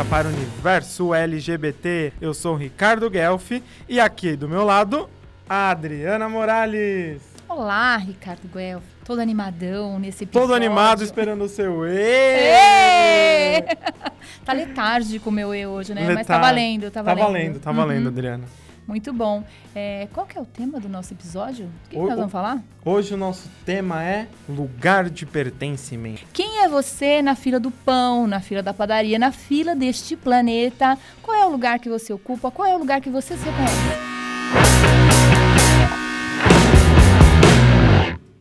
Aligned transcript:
Música 0.00 0.10
para 0.16 0.28
o 0.28 0.32
Universo 0.32 1.14
LGBT. 1.14 2.12
Eu 2.20 2.32
sou 2.32 2.54
o 2.54 2.56
Ricardo 2.56 3.10
Guelfi 3.10 3.62
e 3.88 4.00
aqui 4.00 4.34
do 4.34 4.48
meu 4.48 4.64
lado, 4.64 5.08
a 5.48 5.70
Adriana 5.70 6.26
Morales. 6.28 7.20
Olá, 7.46 7.96
Ricardo 7.98 8.48
Guelfi. 8.48 8.86
Todo 9.04 9.20
animadão 9.20 9.98
nesse 9.98 10.24
episódio. 10.24 10.48
Todo 10.48 10.54
animado 10.56 11.04
esperando 11.04 11.42
o 11.44 11.48
seu 11.48 11.84
Ê! 11.86 13.62
tá 14.44 14.52
letárgico 14.54 15.28
o 15.28 15.32
meu 15.32 15.54
E 15.54 15.66
hoje, 15.66 15.92
né? 15.92 16.02
Mas 16.06 16.26
tá 16.26 16.34
Letar- 16.36 16.40
valendo, 16.40 16.90
tá 16.90 17.02
Tá 17.02 17.14
valendo. 17.14 17.26
valendo, 17.26 17.60
tá 17.60 17.72
valendo, 17.72 18.02
Uhum. 18.06 18.08
Adriana. 18.08 18.44
Muito 18.90 19.12
bom. 19.12 19.44
É, 19.72 20.08
qual 20.12 20.26
que 20.26 20.36
é 20.36 20.40
o 20.40 20.44
tema 20.44 20.80
do 20.80 20.88
nosso 20.88 21.14
episódio? 21.14 21.66
O 21.66 21.88
que, 21.88 21.90
que 21.90 21.96
O- 21.96 22.02
nós 22.06 22.14
o- 22.14 22.16
vamos 22.16 22.32
falar? 22.32 22.60
Hoje 22.84 23.14
o 23.14 23.16
nosso 23.16 23.48
tema 23.64 24.02
é 24.02 24.26
lugar 24.48 25.08
de 25.08 25.24
pertencimento. 25.24 26.22
Quem 26.32 26.58
é 26.64 26.68
você 26.68 27.22
na 27.22 27.36
fila 27.36 27.60
do 27.60 27.70
pão, 27.70 28.26
na 28.26 28.40
fila 28.40 28.64
da 28.64 28.74
padaria, 28.74 29.16
na 29.16 29.30
fila 29.30 29.76
deste 29.76 30.16
planeta? 30.16 30.98
Qual 31.22 31.36
é 31.36 31.46
o 31.46 31.50
lugar 31.50 31.78
que 31.78 31.88
você 31.88 32.12
ocupa? 32.12 32.50
Qual 32.50 32.66
é 32.66 32.74
o 32.74 32.78
lugar 32.80 33.00
que 33.00 33.08
você 33.10 33.36
se 33.36 33.44
reconhece? 33.44 34.00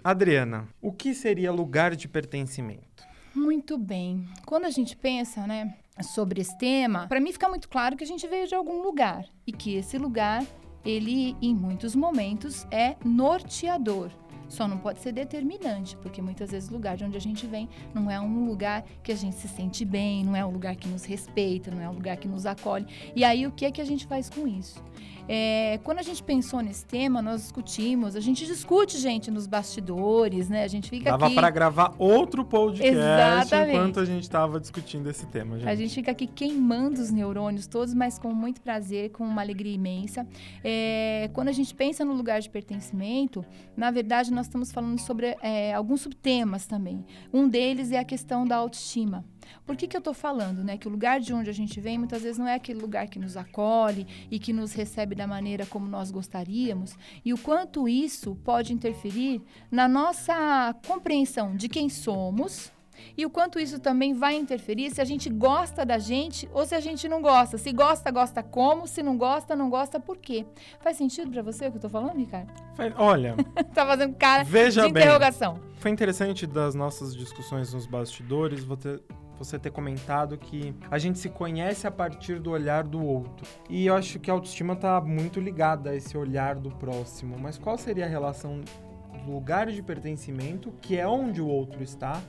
Adriana, 0.04 0.68
o 0.82 0.92
que 0.92 1.14
seria 1.14 1.52
lugar 1.52 1.96
de 1.96 2.08
pertencimento? 2.08 2.82
Muito 3.36 3.78
bem. 3.78 4.28
Quando 4.48 4.66
a 4.66 4.72
gente 4.72 4.96
pensa, 4.98 5.46
né, 5.46 5.76
sobre 6.02 6.42
esse 6.42 6.58
tema, 6.58 7.08
para 7.08 7.20
mim 7.20 7.32
fica 7.32 7.50
muito 7.50 7.70
claro 7.70 7.96
que 7.96 8.04
a 8.04 8.08
gente 8.08 8.28
veio 8.28 8.48
de 8.48 8.56
algum 8.56 8.82
lugar 8.82 9.26
e 9.46 9.52
que 9.52 9.76
esse 9.76 9.98
lugar, 9.98 10.46
ele 10.84 11.36
em 11.42 11.54
muitos 11.54 11.96
momentos 11.96 12.66
é 12.72 12.96
norteador. 13.04 14.12
Só 14.50 14.68
não 14.68 14.78
pode 14.78 15.00
ser 15.00 15.12
determinante, 15.12 15.96
porque 15.98 16.22
muitas 16.22 16.52
vezes 16.52 16.70
o 16.70 16.74
lugar 16.74 16.98
de 16.98 17.04
onde 17.04 17.16
a 17.16 17.22
gente 17.22 17.48
vem 17.48 17.70
não 17.94 18.10
é 18.10 18.20
um 18.20 18.46
lugar 18.46 18.84
que 19.04 19.12
a 19.12 19.16
gente 19.16 19.36
se 19.36 19.48
sente 19.48 19.86
bem, 19.86 20.26
não 20.26 20.36
é 20.36 20.46
um 20.46 20.52
lugar 20.52 20.76
que 20.76 20.88
nos 20.88 21.06
respeita, 21.06 21.72
não 21.72 21.82
é 21.82 21.90
um 21.90 21.94
lugar 21.94 22.18
que 22.18 22.28
nos 22.28 22.46
acolhe. 22.46 22.86
E 23.16 23.24
aí 23.24 23.46
o 23.46 23.52
que 23.52 23.66
é 23.66 23.72
que 23.72 23.80
a 23.80 23.86
gente 23.86 24.06
faz 24.08 24.30
com 24.30 24.48
isso? 24.48 24.84
É, 25.32 25.80
quando 25.84 26.00
a 26.00 26.02
gente 26.02 26.24
pensou 26.24 26.60
nesse 26.60 26.84
tema, 26.84 27.22
nós 27.22 27.44
discutimos, 27.44 28.16
a 28.16 28.20
gente 28.20 28.48
discute, 28.48 28.98
gente, 28.98 29.30
nos 29.30 29.46
bastidores, 29.46 30.50
né? 30.50 30.64
A 30.64 30.68
gente 30.68 30.90
fica 30.90 31.12
Dava 31.12 31.28
aqui. 31.28 31.36
para 31.36 31.52
gravar 31.52 31.94
outro 32.00 32.44
podcast 32.44 32.98
Exatamente. 32.98 33.78
enquanto 33.78 34.00
a 34.00 34.06
gente 34.06 34.24
estava 34.24 34.60
discutindo 34.60 35.08
esse 35.08 35.28
tema, 35.28 35.60
gente. 35.60 35.70
A 35.70 35.76
gente 35.76 35.94
fica 35.94 36.10
aqui 36.10 36.26
queimando 36.26 37.00
os 37.00 37.12
neurônios 37.12 37.68
todos, 37.68 37.94
mas 37.94 38.18
com 38.18 38.34
muito 38.34 38.60
prazer, 38.60 39.12
com 39.12 39.24
uma 39.24 39.44
alegria 39.44 39.76
imensa. 39.76 40.26
É, 40.64 41.30
quando 41.32 41.50
a 41.50 41.52
gente 41.52 41.76
pensa 41.76 42.04
no 42.04 42.14
lugar 42.14 42.42
de 42.42 42.50
pertencimento, 42.50 43.46
na 43.78 43.92
verdade 43.92 44.32
nós 44.40 44.48
estamos 44.48 44.72
falando 44.72 44.98
sobre 45.00 45.36
é, 45.42 45.74
alguns 45.74 46.02
subtemas 46.02 46.66
também. 46.66 47.06
Um 47.34 47.48
deles 47.48 47.92
é 47.92 48.00
a 48.00 48.06
questão 48.06 48.48
da 48.48 48.56
autoestima. 48.56 49.26
Por 49.66 49.76
que, 49.76 49.86
que 49.86 49.98
eu 49.98 50.00
estou 50.00 50.14
falando, 50.14 50.64
né? 50.64 50.78
Que 50.78 50.88
o 50.88 50.92
lugar 50.92 51.20
de 51.20 51.34
onde 51.34 51.50
a 51.50 51.54
gente 51.54 51.82
vem 51.82 51.98
muitas 51.98 52.22
vezes 52.22 52.38
não 52.38 52.48
é 52.48 52.56
aquele 52.56 52.80
lugar 52.80 53.10
que 53.10 53.20
nos 53.20 53.36
acolhe 53.36 54.08
e 54.32 54.40
que 54.40 54.54
nos 54.54 54.72
recebe 54.72 55.14
da 55.14 55.28
maneira 55.28 55.66
como 55.66 55.88
nós 55.88 56.10
gostaríamos, 56.10 56.96
e 57.26 57.34
o 57.34 57.38
quanto 57.38 57.88
isso 57.88 58.36
pode 58.44 58.72
interferir 58.74 59.42
na 59.70 59.88
nossa 59.88 60.74
compreensão 60.88 61.56
de 61.56 61.68
quem 61.68 61.90
somos, 61.90 62.72
e 63.18 63.26
o 63.26 63.30
quanto 63.30 63.60
isso 63.60 63.80
também 63.80 64.14
vai 64.14 64.36
interferir 64.36 64.92
se 64.92 65.02
a 65.02 65.06
gente 65.06 65.30
gosta 65.30 65.86
da 65.86 65.98
gente 65.98 66.50
ou 66.54 66.66
se 66.66 66.76
a 66.76 66.80
gente 66.80 67.08
não 67.08 67.22
gosta. 67.22 67.58
Se 67.58 67.72
gosta, 67.72 68.12
gosta 68.12 68.44
como, 68.44 68.88
se 68.88 69.02
não 69.04 69.18
gosta, 69.18 69.56
não 69.56 69.70
gosta 69.70 70.00
por 70.00 70.18
quê. 70.18 70.46
Faz 70.80 70.98
sentido 70.98 71.32
pra 71.32 71.42
você 71.42 71.68
o 71.68 71.72
que 71.72 71.78
eu 71.78 71.82
tô 71.82 71.90
falando, 71.90 72.18
Ricardo? 72.18 72.52
Olha, 72.98 73.36
tá 73.74 73.86
fazendo 73.86 74.16
cara 74.16 74.44
veja 74.44 74.86
de 74.86 74.94
bem. 74.94 75.04
interrogação. 75.04 75.60
Foi 75.78 75.92
interessante 75.92 76.46
das 76.46 76.76
nossas 76.76 77.16
discussões 77.16 77.74
nos 77.74 77.86
bastidores 77.86 78.64
você, 78.64 79.00
você 79.38 79.58
ter 79.58 79.72
comentado 79.72 80.38
que 80.38 80.76
a 80.92 80.98
gente 80.98 81.20
se 81.20 81.30
conhece 81.30 81.88
a 81.88 81.92
partir 81.92 82.40
do 82.40 82.52
olhar 82.52 82.84
do 82.84 83.04
outro. 83.04 83.46
E 83.70 83.86
eu 83.86 83.96
acho 83.96 84.20
que 84.20 84.30
a 84.30 84.34
autoestima 84.34 84.76
tá 84.76 85.00
muito 85.02 85.40
ligada 85.40 85.92
a 85.92 85.96
esse 85.96 86.18
olhar 86.18 86.56
do 86.56 86.70
próximo. 86.72 87.38
Mas 87.40 87.58
qual 87.58 87.78
seria 87.78 88.06
a 88.06 88.10
relação 88.10 88.62
do 89.26 89.32
lugar 89.32 89.68
de 89.68 89.82
pertencimento, 89.82 90.74
que 90.82 90.98
é 90.98 91.08
onde 91.08 91.42
o 91.42 91.48
outro 91.48 91.84
está, 91.84 92.22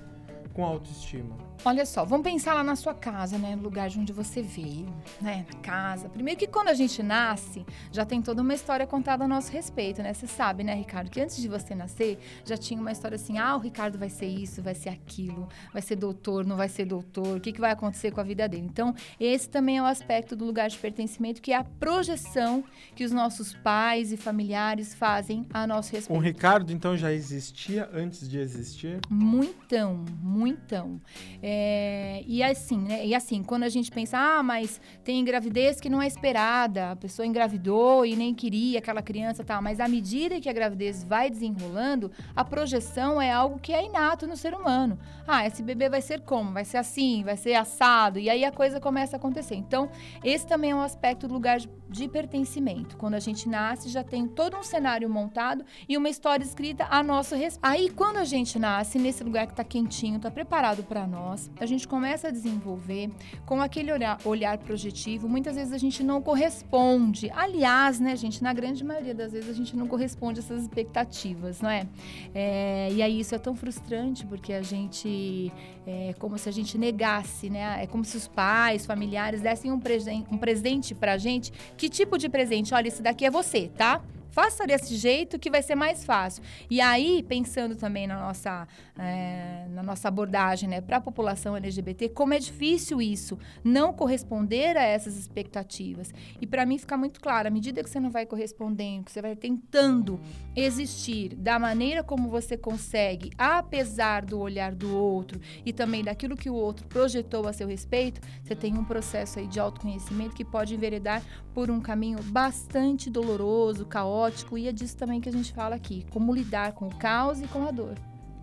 com 0.53 0.65
autoestima? 0.65 1.51
Olha 1.63 1.85
só, 1.85 2.07
vamos 2.07 2.25
pensar 2.25 2.55
lá 2.55 2.65
na 2.65 2.75
sua 2.75 2.95
casa, 2.95 3.37
né? 3.37 3.55
No 3.55 3.63
lugar 3.63 3.91
de 3.91 3.99
onde 3.99 4.15
você 4.15 4.41
veio, 4.41 4.87
né? 5.21 5.45
Na 5.53 5.61
casa. 5.61 6.09
Primeiro 6.09 6.41
que 6.41 6.47
quando 6.47 6.69
a 6.69 6.75
gente 6.75 7.03
nasce, 7.03 7.67
já 7.93 8.05
tem 8.07 8.23
toda 8.23 8.41
uma 8.41 8.55
história 8.55 8.87
contada 8.87 9.25
a 9.25 9.29
nosso 9.29 9.53
respeito, 9.53 10.03
né? 10.03 10.15
Você 10.15 10.27
sabe, 10.27 10.65
né, 10.65 10.75
Ricardo, 10.75 11.11
que 11.11 11.21
antes 11.21 11.37
de 11.37 11.49
você 11.49 11.75
nascer, 11.75 12.19
já 12.47 12.57
tinha 12.57 12.81
uma 12.81 12.93
história 12.93 13.17
assim: 13.17 13.37
ah, 13.37 13.57
o 13.57 13.59
Ricardo 13.59 13.99
vai 13.99 14.09
ser 14.09 14.27
isso, 14.27 14.63
vai 14.63 14.75
ser 14.75 14.89
aquilo, 14.89 15.49
vai 15.71 15.83
ser 15.83 15.97
doutor, 15.97 16.47
não 16.47 16.57
vai 16.57 16.69
ser 16.69 16.87
doutor, 16.87 17.37
o 17.37 17.41
que, 17.41 17.53
que 17.53 17.61
vai 17.61 17.73
acontecer 17.73 18.11
com 18.11 18.21
a 18.21 18.25
vida 18.25 18.49
dele. 18.49 18.67
Então, 18.67 18.95
esse 19.19 19.49
também 19.49 19.77
é 19.77 19.83
o 19.83 19.87
aspecto 19.87 20.35
do 20.35 20.47
lugar 20.47 20.71
de 20.71 20.79
pertencimento, 20.79 21.43
que 21.43 21.53
é 21.53 21.57
a 21.57 21.65
projeção 21.65 22.65
que 22.95 23.05
os 23.05 23.13
nossos 23.13 23.53
pais 23.53 24.13
e 24.13 24.17
familiares 24.17 24.95
fazem 24.95 25.47
a 25.53 25.67
nosso 25.67 25.93
O 25.93 25.97
respeito. 25.97 26.23
Ricardo, 26.23 26.73
então, 26.73 26.97
já 26.97 27.13
existia 27.13 27.91
antes 27.93 28.27
de 28.27 28.39
existir? 28.39 28.99
Muitão, 29.11 30.07
muitão. 30.41 31.01
É, 31.43 32.23
e 32.27 32.43
assim, 32.43 32.79
né? 32.79 33.07
E 33.07 33.15
assim, 33.15 33.43
quando 33.43 33.65
a 33.65 33.69
gente 33.69 33.91
pensa, 33.91 34.19
ah, 34.19 34.43
mas 34.43 34.81
tem 35.05 35.23
gravidez 35.25 35.81
que 35.81 35.91
não 35.91 36.01
é 36.01 36.07
esperada, 36.07 36.93
a 36.93 36.97
pessoa 36.97 37.27
engravidou 37.27 38.07
e 38.07 38.17
nem 38.17 38.35
queria 38.35 38.79
aquela 38.79 39.03
criança, 39.03 39.45
tá? 39.45 39.61
Mas 39.61 39.79
à 39.81 39.87
medida 39.87 40.41
que 40.41 40.49
a 40.49 40.53
gravidez 40.53 41.05
vai 41.05 41.29
desenrolando, 41.29 42.11
a 42.35 42.45
projeção 42.45 43.21
é 43.21 43.31
algo 43.31 43.59
que 43.59 43.73
é 43.73 43.85
inato 43.85 44.27
no 44.27 44.37
ser 44.37 44.55
humano. 44.55 44.99
Ah, 45.27 45.47
esse 45.47 45.63
bebê 45.63 45.89
vai 45.89 46.01
ser 46.01 46.21
como? 46.23 46.53
Vai 46.53 46.65
ser 46.65 46.79
assim, 46.79 47.23
vai 47.23 47.37
ser 47.37 47.55
assado, 47.55 48.19
e 48.19 48.31
aí 48.31 48.45
a 48.45 48.53
coisa 48.53 48.81
começa 48.81 49.17
a 49.17 49.19
acontecer. 49.19 49.55
Então, 49.55 49.91
esse 50.25 50.47
também 50.47 50.71
é 50.71 50.75
um 50.75 50.81
aspecto 50.81 51.29
do 51.29 51.35
lugar 51.35 51.59
de, 51.59 51.69
de 51.89 52.09
pertencimento. 52.09 52.97
Quando 52.97 53.15
a 53.15 53.21
gente 53.21 53.49
nasce, 53.49 53.89
já 53.89 54.03
tem 54.03 54.27
todo 54.27 54.57
um 54.57 54.63
cenário 54.63 55.09
montado 55.09 55.65
e 55.89 55.97
uma 55.97 56.09
história 56.09 56.45
escrita 56.45 56.87
a 56.91 57.03
nosso 57.03 57.35
respeito. 57.35 57.61
Aí, 57.63 57.91
quando 57.91 58.17
a 58.17 58.25
gente 58.25 58.59
nasce 58.59 58.99
nesse 58.99 59.23
lugar 59.23 59.47
que 59.47 59.55
tá 59.55 59.65
quentinho, 59.65 60.19
tá 60.19 60.30
preparado 60.31 60.83
para 60.83 61.07
nós, 61.07 61.51
a 61.59 61.67
gente 61.67 61.87
começa 61.87 62.29
a 62.29 62.31
desenvolver 62.31 63.11
com 63.45 63.61
aquele 63.61 63.93
olhar, 63.93 64.19
olhar 64.25 64.57
projetivo. 64.59 65.29
Muitas 65.29 65.57
vezes 65.57 65.73
a 65.73 65.79
gente 65.79 66.03
não 66.03 66.23
corresponde. 66.23 67.31
Aliás, 67.35 67.99
né, 68.01 68.17
gente, 68.17 68.43
na 68.43 68.53
grande 68.53 68.85
maioria 68.85 69.15
das 69.15 69.33
vezes 69.33 69.49
a 69.49 69.53
gente 69.53 69.77
não 69.77 69.87
corresponde 69.87 70.41
a 70.41 70.43
essas 70.43 70.63
expectativas, 70.63 71.61
não 71.61 71.71
é? 71.71 71.87
É, 72.35 72.89
e 72.93 73.03
aí 73.03 73.21
isso 73.21 73.35
é 73.35 73.39
tão 73.39 73.55
frustrante 73.55 74.27
porque 74.27 74.53
a 74.53 74.63
gente 74.63 75.53
é 75.87 76.15
como 76.19 76.39
se 76.39 76.49
a 76.49 76.53
gente 76.53 76.79
negasse, 76.79 77.51
né? 77.51 77.83
É 77.83 77.87
como 77.87 78.05
se 78.05 78.17
os 78.17 78.29
pais, 78.29 78.87
familiares 78.87 79.41
dessem 79.41 79.73
um, 79.73 79.81
presen 79.81 80.27
um 80.31 80.39
presente 80.39 80.95
pra 80.95 81.19
gente. 81.19 81.53
Que 81.77 81.89
tipo 81.89 82.17
de 82.19 82.29
presente? 82.29 82.75
Olha, 82.75 82.89
esse 82.89 83.03
daqui 83.03 83.25
é 83.25 83.31
você, 83.31 83.71
tá? 83.77 84.03
Faça 84.41 84.67
desse 84.67 84.97
jeito 84.97 85.39
que 85.39 85.51
vai 85.51 85.61
ser 85.61 85.75
mais 85.75 86.03
fácil. 86.03 86.43
E 86.71 86.81
aí, 86.81 87.23
pensando 87.23 87.77
também 87.77 88.07
na 88.07 88.19
nossa, 88.19 88.67
é, 88.99 89.67
na 89.69 89.83
nossa 89.83 90.09
abordagem 90.09 90.67
né, 90.67 90.81
para 90.81 90.97
a 90.97 91.01
população 91.01 91.55
LGBT, 91.55 92.09
como 92.09 92.33
é 92.33 92.39
difícil 92.39 93.03
isso, 93.03 93.39
não 93.63 93.93
corresponder 93.93 94.79
a 94.79 94.83
essas 94.83 95.19
expectativas. 95.19 96.11
E 96.41 96.47
para 96.47 96.65
mim 96.65 96.79
fica 96.79 96.97
muito 96.97 97.21
claro, 97.21 97.49
à 97.49 97.51
medida 97.51 97.85
que 97.85 97.91
você 97.91 98.01
não 98.01 98.11
vai 98.11 98.25
correspondendo, 98.25 99.05
que 99.05 99.13
você 99.13 99.21
vai 99.21 99.37
tentando 99.37 100.19
existir 100.57 101.35
da 101.35 101.59
maneira 101.59 102.03
como 102.03 102.31
você 102.31 102.57
consegue, 102.57 103.31
apesar 103.37 104.25
do 104.25 104.41
olhar 104.41 104.75
do 104.75 104.97
outro 104.97 105.39
e 105.67 105.73
também 105.73 106.03
daquilo 106.03 106.35
que 106.35 106.49
o 106.49 106.55
outro 106.55 106.87
projetou 106.87 107.47
a 107.47 107.53
seu 107.53 107.69
respeito, 107.69 108.23
você 108.43 108.57
tem 108.57 108.79
um 108.79 108.85
processo 108.85 109.39
aí 109.39 109.47
de 109.47 109.61
autoconhecimento 109.61 110.35
que 110.35 110.47
pode 110.47 110.75
enveredar 110.75 111.23
por 111.53 111.71
um 111.71 111.79
caminho 111.81 112.23
bastante 112.23 113.11
doloroso, 113.11 113.85
caótico, 113.85 114.30
e 114.59 114.69
é 114.69 114.73
disso 114.73 114.97
também 114.97 115.21
que 115.21 115.29
a 115.29 115.33
gente 115.33 115.53
fala 115.53 115.75
aqui, 115.77 116.05
como 116.11 116.35
lidar 116.35 116.73
com 116.73 116.87
o 116.89 116.95
caos 116.95 117.41
e 117.41 117.47
com 117.47 117.67
a 117.67 117.71
dor. 117.71 117.95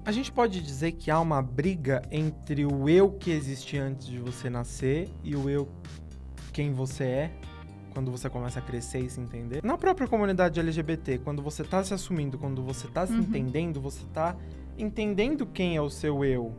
A 0.05 0.11
gente 0.11 0.31
pode 0.31 0.61
dizer 0.61 0.93
que 0.93 1.11
há 1.11 1.19
uma 1.19 1.41
briga 1.41 2.01
entre 2.11 2.65
o 2.65 2.87
eu 2.87 3.11
que 3.11 3.29
existia 3.31 3.83
antes 3.83 4.07
de 4.07 4.17
você 4.19 4.49
nascer 4.49 5.09
e 5.23 5.35
o 5.35 5.49
eu 5.49 5.67
quem 6.53 6.71
você 6.71 7.03
é 7.03 7.31
quando 7.93 8.09
você 8.11 8.29
começa 8.29 8.59
a 8.59 8.61
crescer 8.61 8.99
e 8.99 9.09
se 9.09 9.19
entender. 9.19 9.63
Na 9.63 9.77
própria 9.77 10.07
comunidade 10.07 10.59
LGBT, 10.59 11.17
quando 11.19 11.41
você 11.41 11.63
tá 11.63 11.83
se 11.83 11.93
assumindo, 11.93 12.37
quando 12.37 12.61
você 12.63 12.87
tá 12.87 13.05
se 13.07 13.13
Uhum. 13.13 13.19
entendendo, 13.19 13.81
você 13.81 14.03
tá 14.13 14.35
entendendo 14.77 15.45
quem 15.45 15.75
é 15.75 15.81
o 15.81 15.89
seu 15.89 16.23
eu. 16.23 16.53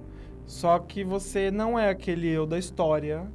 Só 0.46 0.78
que 0.78 1.04
você 1.04 1.50
não 1.50 1.78
é 1.78 1.90
aquele 1.90 2.28
eu 2.28 2.44
da 2.46 2.58
história 2.58 3.30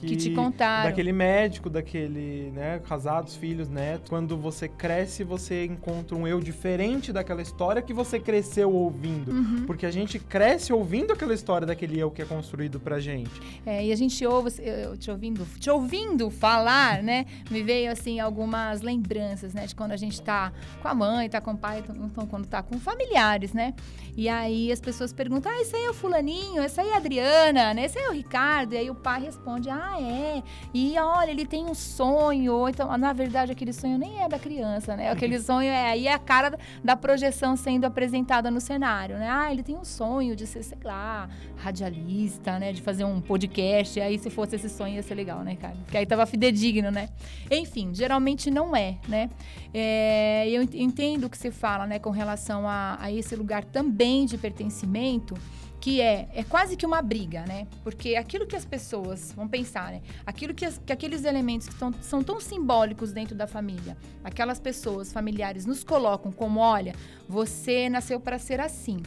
que, 0.00 0.06
Que 0.08 0.16
te 0.16 0.30
contaram. 0.30 0.88
daquele 0.90 1.12
médico, 1.12 1.68
daquele, 1.68 2.50
né, 2.54 2.80
casados, 2.88 3.34
filhos, 3.36 3.68
netos. 3.68 4.08
Quando 4.08 4.36
você 4.36 4.68
cresce, 4.68 5.24
você 5.24 5.64
encontra 5.64 6.16
um 6.16 6.26
eu 6.26 6.40
diferente 6.40 7.12
daquela 7.12 7.42
história 7.42 7.82
que 7.82 7.92
você 7.92 8.18
cresceu 8.20 8.72
ouvindo. 8.72 9.30
Uhum. 9.32 9.64
Porque 9.66 9.84
a 9.86 9.90
gente 9.90 10.18
cresce 10.18 10.72
ouvindo 10.72 11.12
aquela 11.12 11.34
história 11.34 11.66
daquele 11.66 11.98
eu 11.98 12.10
que 12.10 12.22
é 12.22 12.24
construído 12.24 12.78
pra 12.80 13.00
gente. 13.00 13.30
É, 13.66 13.84
e 13.84 13.92
a 13.92 13.96
gente 13.96 14.24
ouve, 14.26 14.50
eu- 14.62 14.96
te 14.96 15.10
ouvindo, 15.10 15.46
te 15.58 15.70
ouvindo 15.70 16.30
falar, 16.30 17.02
né? 17.02 17.26
Me 17.50 17.62
veio 17.62 17.90
assim 17.90 18.20
algumas 18.20 18.82
lembranças, 18.82 19.52
né? 19.54 19.66
De 19.66 19.74
quando 19.74 19.92
a 19.92 19.96
gente 19.96 20.20
tá 20.22 20.52
com 20.80 20.88
a 20.88 20.94
mãe, 20.94 21.28
tá 21.28 21.40
com 21.40 21.52
o 21.52 21.56
pai, 21.56 21.82
então 22.10 22.26
quando 22.26 22.46
tá 22.46 22.62
com 22.62 22.78
familiares, 22.78 23.52
né? 23.52 23.74
E 24.16 24.28
aí 24.28 24.70
as 24.72 24.80
pessoas 24.80 25.12
perguntam: 25.12 25.50
ah, 25.52 25.60
esse 25.60 25.74
aí 25.76 25.84
é 25.84 25.90
o 25.90 25.94
fulaninho, 25.94 26.62
esse 26.62 26.80
aí 26.80 26.88
é 26.88 26.94
a 26.94 26.96
Adriana, 26.96 27.74
né? 27.74 27.84
Esse 27.84 27.98
aí 27.98 28.04
é 28.04 28.08
o 28.10 28.12
Ricardo. 28.12 28.74
E 28.74 28.76
aí 28.78 28.90
o 28.90 28.94
pai 28.94 29.20
responde: 29.22 29.70
ah, 29.70 29.87
ah, 29.88 30.00
é. 30.00 30.42
E 30.72 30.98
olha, 30.98 31.30
ele 31.30 31.46
tem 31.46 31.64
um 31.64 31.74
sonho. 31.74 32.68
Então, 32.68 32.96
na 32.96 33.12
verdade, 33.12 33.52
aquele 33.52 33.72
sonho 33.72 33.98
nem 33.98 34.22
é 34.22 34.28
da 34.28 34.38
criança, 34.38 34.96
né? 34.96 35.10
Aquele 35.10 35.38
sonho 35.40 35.68
é 35.68 35.90
aí 35.90 36.06
é 36.06 36.12
a 36.12 36.18
cara 36.18 36.58
da 36.82 36.96
projeção 36.96 37.56
sendo 37.56 37.84
apresentada 37.84 38.50
no 38.50 38.60
cenário, 38.60 39.16
né? 39.16 39.28
Ah, 39.30 39.52
ele 39.52 39.62
tem 39.62 39.76
um 39.76 39.84
sonho 39.84 40.36
de 40.36 40.46
ser, 40.46 40.62
sei 40.62 40.78
lá, 40.84 41.28
radialista, 41.56 42.58
né? 42.58 42.72
De 42.72 42.82
fazer 42.82 43.04
um 43.04 43.20
podcast. 43.20 44.00
Aí, 44.00 44.18
se 44.18 44.30
fosse 44.30 44.56
esse 44.56 44.68
sonho, 44.68 44.94
ia 44.94 45.02
ser 45.02 45.14
legal, 45.14 45.42
né, 45.42 45.56
cara? 45.56 45.76
Porque 45.84 45.96
aí 45.96 46.06
tava 46.06 46.26
fidedigno, 46.26 46.90
né? 46.90 47.08
Enfim, 47.50 47.90
geralmente 47.94 48.50
não 48.50 48.74
é, 48.74 48.96
né? 49.08 49.30
É, 49.72 50.48
eu 50.48 50.62
entendo 50.62 51.24
o 51.24 51.30
que 51.30 51.36
você 51.36 51.50
fala, 51.50 51.86
né, 51.86 51.98
com 51.98 52.10
relação 52.10 52.66
a, 52.66 52.96
a 53.00 53.12
esse 53.12 53.36
lugar 53.36 53.64
também 53.64 54.24
de 54.24 54.38
pertencimento 54.38 55.34
que 55.80 56.00
é, 56.00 56.28
é 56.34 56.42
quase 56.42 56.76
que 56.76 56.84
uma 56.84 57.00
briga, 57.00 57.44
né? 57.46 57.66
Porque 57.84 58.16
aquilo 58.16 58.46
que 58.46 58.56
as 58.56 58.64
pessoas 58.64 59.32
vão 59.32 59.46
pensar, 59.46 59.92
né? 59.92 60.02
Aquilo 60.26 60.52
que, 60.52 60.64
as, 60.64 60.78
que 60.78 60.92
aqueles 60.92 61.24
elementos 61.24 61.68
que 61.68 61.74
tão, 61.76 61.92
são 62.00 62.22
tão 62.22 62.40
simbólicos 62.40 63.12
dentro 63.12 63.34
da 63.34 63.46
família, 63.46 63.96
aquelas 64.24 64.58
pessoas 64.58 65.12
familiares 65.12 65.66
nos 65.66 65.84
colocam 65.84 66.32
como, 66.32 66.60
olha, 66.60 66.94
você 67.28 67.88
nasceu 67.88 68.18
para 68.18 68.38
ser 68.38 68.60
assim. 68.60 69.02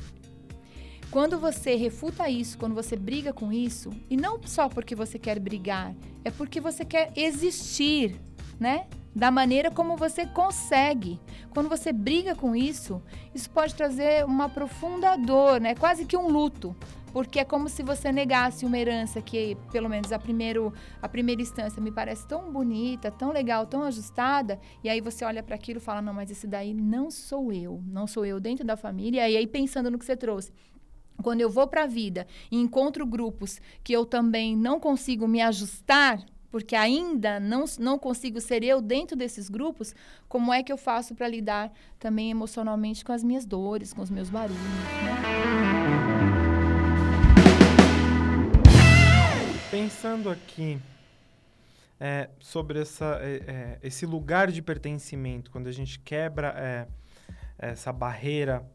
Quando 1.10 1.38
você 1.38 1.76
refuta 1.76 2.30
isso, 2.30 2.58
quando 2.58 2.74
você 2.74 2.96
briga 2.96 3.34
com 3.34 3.52
isso, 3.52 3.90
e 4.10 4.16
não 4.16 4.40
só 4.46 4.70
porque 4.70 4.96
você 4.96 5.20
quer 5.20 5.40
brigar, 5.40 5.94
é 6.24 6.32
porque 6.32 6.62
você 6.62 6.86
quer 6.86 7.12
existir, 7.18 8.16
né? 8.58 8.88
Da 9.16 9.30
maneira 9.30 9.70
como 9.70 9.98
você 9.98 10.26
consegue. 10.26 11.20
Quando 11.52 11.70
você 11.70 11.92
briga 11.92 12.36
com 12.36 12.56
isso, 12.56 13.02
isso 13.34 13.50
pode 13.50 13.76
trazer 13.76 14.26
uma 14.26 14.50
profunda 14.50 15.16
dor, 15.18 15.60
né? 15.60 15.76
Quase 15.76 16.06
que 16.06 16.16
um 16.16 16.28
luto. 16.28 16.76
Porque 17.12 17.40
é 17.40 17.44
como 17.44 17.68
se 17.68 17.84
você 17.84 18.10
negasse 18.10 18.66
uma 18.66 18.78
herança 18.78 19.22
que, 19.22 19.58
pelo 19.70 19.90
menos 19.90 20.14
a, 20.14 20.20
primeiro, 20.20 20.74
a 21.02 21.10
primeira 21.10 21.42
instância, 21.42 21.82
me 21.82 21.92
parece 21.92 22.26
tão 22.26 22.52
bonita, 22.52 23.12
tão 23.12 23.32
legal, 23.32 23.66
tão 23.66 23.84
ajustada. 23.84 24.58
E 24.82 24.90
aí 24.90 25.02
você 25.02 25.26
olha 25.26 25.44
para 25.44 25.56
aquilo 25.56 25.80
e 25.80 25.82
fala: 25.82 26.02
não, 26.02 26.14
mas 26.14 26.32
esse 26.32 26.48
daí 26.48 26.74
não 26.74 27.12
sou 27.12 27.52
eu. 27.52 27.84
Não 27.86 28.08
sou 28.08 28.26
eu 28.26 28.40
dentro 28.40 28.66
da 28.66 28.78
família. 28.78 29.30
E 29.30 29.36
aí, 29.36 29.46
pensando 29.46 29.92
no 29.92 30.00
que 30.00 30.06
você 30.06 30.16
trouxe, 30.16 30.54
quando 31.22 31.42
eu 31.42 31.50
vou 31.50 31.68
para 31.68 31.84
a 31.84 31.88
vida 31.88 32.26
e 32.50 32.58
encontro 32.58 33.06
grupos 33.06 33.60
que 33.84 33.94
eu 33.94 34.06
também 34.06 34.56
não 34.56 34.80
consigo 34.80 35.28
me 35.28 35.42
ajustar, 35.42 36.24
porque 36.52 36.76
ainda 36.76 37.40
não, 37.40 37.66
não 37.80 37.98
consigo 37.98 38.42
ser 38.42 38.64
eu 38.64 38.82
dentro 38.82 39.16
desses 39.16 39.50
grupos, 39.50 39.96
como 40.28 40.54
é 40.54 40.62
que 40.62 40.72
eu 40.72 40.78
faço 40.78 41.16
para 41.16 41.28
lidar 41.28 41.72
também 41.98 42.30
emocionalmente 42.30 43.06
com 43.06 43.14
as 43.14 43.24
minhas 43.24 43.46
dores, 43.46 43.94
com 43.94 44.02
os 44.02 44.10
meus 44.10 44.30
barulhos, 44.30 44.60
né? 44.60 45.22
Pensando 49.72 50.30
aqui 50.30 50.78
é, 51.98 52.30
sobre 52.40 52.82
essa, 52.82 53.20
é, 53.22 53.36
é, 53.48 53.80
esse 53.82 54.06
lugar 54.06 54.52
de 54.52 54.62
pertencimento, 54.62 55.50
quando 55.50 55.68
a 55.68 55.72
gente 55.72 56.00
quebra 56.00 56.54
é, 56.58 56.88
essa 57.58 57.94
barreira 57.94 58.68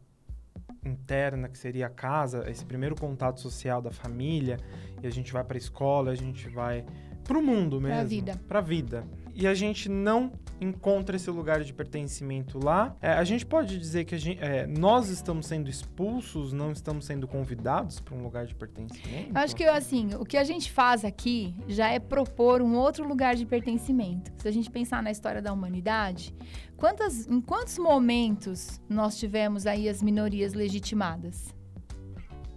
interna, 0.83 1.49
que 1.49 1.57
seria 1.57 1.87
a 1.87 1.89
casa, 1.89 2.49
esse 2.49 2.65
primeiro 2.65 2.95
contato 2.95 3.41
social 3.41 3.81
da 3.81 3.91
família, 3.91 4.57
e 5.03 5.07
a 5.07 5.09
gente 5.09 5.31
vai 5.33 5.43
para 5.43 5.57
a 5.57 5.59
escola, 5.59 6.11
a 6.11 6.15
gente 6.15 6.47
vai 6.47 6.85
pro 7.27 7.43
mundo 7.43 7.81
mesmo. 7.81 7.95
Pra 7.95 8.03
vida. 8.03 8.41
Pra 8.47 8.61
vida. 8.61 9.03
E 9.35 9.45
a 9.45 9.53
gente 9.53 9.89
não 9.89 10.31
encontra 10.59 11.15
esse 11.15 11.29
lugar 11.29 11.63
de 11.63 11.71
pertencimento 11.71 12.57
lá. 12.57 12.95
É, 12.99 13.11
a 13.11 13.23
gente 13.23 13.45
pode 13.45 13.77
dizer 13.77 14.05
que 14.05 14.17
gente, 14.17 14.43
é, 14.43 14.65
nós 14.65 15.09
estamos 15.09 15.45
sendo 15.45 15.69
expulsos, 15.69 16.51
não 16.51 16.71
estamos 16.71 17.05
sendo 17.05 17.27
convidados 17.27 17.99
para 17.99 18.15
um 18.15 18.23
lugar 18.23 18.47
de 18.47 18.55
pertencimento? 18.55 19.31
Acho 19.35 19.55
que, 19.55 19.63
assim, 19.65 20.09
o 20.15 20.25
que 20.25 20.37
a 20.37 20.43
gente 20.43 20.71
faz 20.71 21.05
aqui 21.05 21.53
já 21.67 21.89
é 21.89 21.99
propor 21.99 22.61
um 22.61 22.75
outro 22.75 23.07
lugar 23.07 23.35
de 23.35 23.45
pertencimento. 23.45 24.31
Se 24.41 24.47
a 24.47 24.51
gente 24.51 24.71
pensar 24.71 25.03
na 25.03 25.11
história 25.11 25.41
da 25.41 25.53
humanidade, 25.53 26.33
quantas, 26.75 27.27
em 27.27 27.39
quantos 27.39 27.77
momentos 27.77 28.81
nós 28.89 29.17
tivemos 29.19 29.67
aí 29.67 29.87
as 29.87 30.01
minorias 30.01 30.53
legitimadas? 30.53 31.53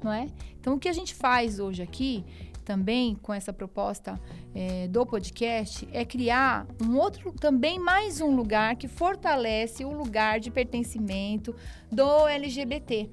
Não 0.02 0.12
é? 0.12 0.26
Então, 0.58 0.76
o 0.76 0.78
que 0.78 0.88
a 0.88 0.93
gente 0.94 1.14
faz 1.14 1.58
hoje 1.58 1.82
aqui 1.82 2.25
também 2.65 3.15
com 3.17 3.33
essa 3.33 3.53
proposta 3.53 4.21
é, 4.55 4.89
do 4.89 5.05
podcast 5.05 5.89
é 5.93 6.05
criar 6.05 6.67
um 6.83 6.97
outro, 6.97 7.33
também 7.33 7.79
mais 7.79 8.21
um 8.21 8.35
lugar 8.35 8.77
que 8.77 8.89
fortalece 8.89 9.85
o 9.85 9.93
lugar 9.93 10.41
de 10.41 10.51
pertencimento 10.51 11.55
do 11.91 12.27
LGBT. 12.29 13.11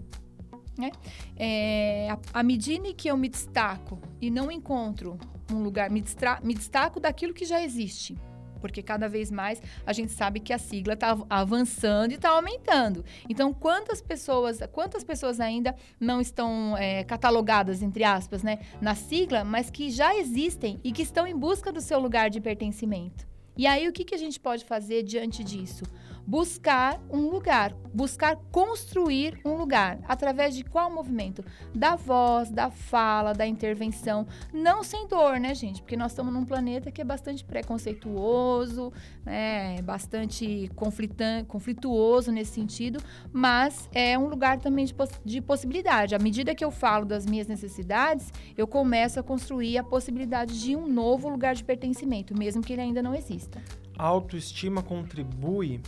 Né? 0.77 0.91
É, 1.35 2.15
à 2.33 2.43
medida 2.43 2.93
que 2.93 3.07
eu 3.07 3.17
me 3.17 3.29
destaco 3.29 3.99
e 4.21 4.29
não 4.29 4.51
encontro 4.51 5.17
um 5.51 5.63
lugar, 5.63 5.89
me, 5.89 6.03
me 6.43 6.53
destaco 6.53 6.99
daquilo 6.99 7.33
que 7.33 7.45
já 7.45 7.63
existe 7.63 8.15
porque 8.57 8.81
cada 8.81 9.07
vez 9.07 9.31
mais 9.31 9.61
a 9.85 9.93
gente 9.93 10.11
sabe 10.11 10.39
que 10.39 10.53
a 10.53 10.57
sigla 10.57 10.93
está 10.93 11.17
avançando 11.29 12.11
e 12.11 12.15
está 12.15 12.29
aumentando. 12.29 13.03
Então, 13.29 13.53
quantas 13.53 14.01
pessoas, 14.01 14.59
quantas 14.71 15.03
pessoas 15.03 15.39
ainda 15.39 15.75
não 15.99 16.19
estão 16.21 16.75
é, 16.77 17.03
catalogadas, 17.03 17.81
entre 17.81 18.03
aspas, 18.03 18.43
né, 18.43 18.59
na 18.81 18.95
sigla, 18.95 19.43
mas 19.43 19.69
que 19.69 19.89
já 19.89 20.15
existem 20.15 20.79
e 20.83 20.91
que 20.91 21.01
estão 21.01 21.25
em 21.27 21.35
busca 21.35 21.71
do 21.71 21.81
seu 21.81 21.99
lugar 21.99 22.29
de 22.29 22.39
pertencimento? 22.41 23.27
E 23.57 23.65
aí, 23.65 23.87
o 23.87 23.91
que, 23.91 24.03
que 24.03 24.13
a 24.13 24.19
gente 24.19 24.39
pode 24.39 24.63
fazer 24.65 25.01
diante 25.01 25.43
disso? 25.43 25.83
Buscar 26.27 26.99
um 27.09 27.29
lugar, 27.29 27.73
buscar 27.93 28.35
construir 28.51 29.39
um 29.45 29.55
lugar. 29.55 29.99
Através 30.05 30.53
de 30.53 30.63
qual 30.65 30.93
movimento? 30.93 31.41
Da 31.73 31.95
voz, 31.95 32.51
da 32.51 32.69
fala, 32.69 33.31
da 33.31 33.47
intervenção. 33.47 34.27
Não 34.53 34.83
sem 34.83 35.07
dor, 35.07 35.39
né, 35.39 35.55
gente? 35.55 35.81
Porque 35.81 35.95
nós 35.95 36.11
estamos 36.11 36.33
num 36.33 36.43
planeta 36.43 36.91
que 36.91 37.01
é 37.01 37.05
bastante 37.05 37.45
preconceituoso, 37.45 38.91
né? 39.25 39.81
bastante 39.81 40.69
conflituoso 40.75 42.29
nesse 42.29 42.51
sentido, 42.51 42.99
mas 43.31 43.87
é 43.93 44.19
um 44.19 44.27
lugar 44.27 44.59
também 44.59 44.83
de, 44.83 44.93
poss 44.93 45.11
de 45.23 45.41
possibilidade. 45.41 46.13
À 46.13 46.19
medida 46.19 46.53
que 46.53 46.65
eu 46.65 46.71
falo 46.71 47.05
das 47.05 47.25
minhas 47.25 47.47
necessidades, 47.47 48.33
eu 48.57 48.67
começo 48.67 49.17
a 49.17 49.23
construir 49.23 49.77
a 49.77 49.83
possibilidade 49.83 50.59
de 50.59 50.75
um 50.75 50.87
novo 50.87 51.29
lugar 51.29 51.55
de 51.55 51.63
pertencimento, 51.63 52.37
mesmo 52.37 52.61
que 52.61 52.73
ele 52.73 52.81
ainda 52.81 53.01
não 53.01 53.15
exista. 53.15 53.61
A 53.97 54.05
autoestima 54.05 54.83
contribui 54.83 55.81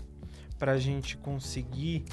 para 0.59 0.73
a 0.73 0.77
gente 0.77 1.17
conseguir 1.17 2.03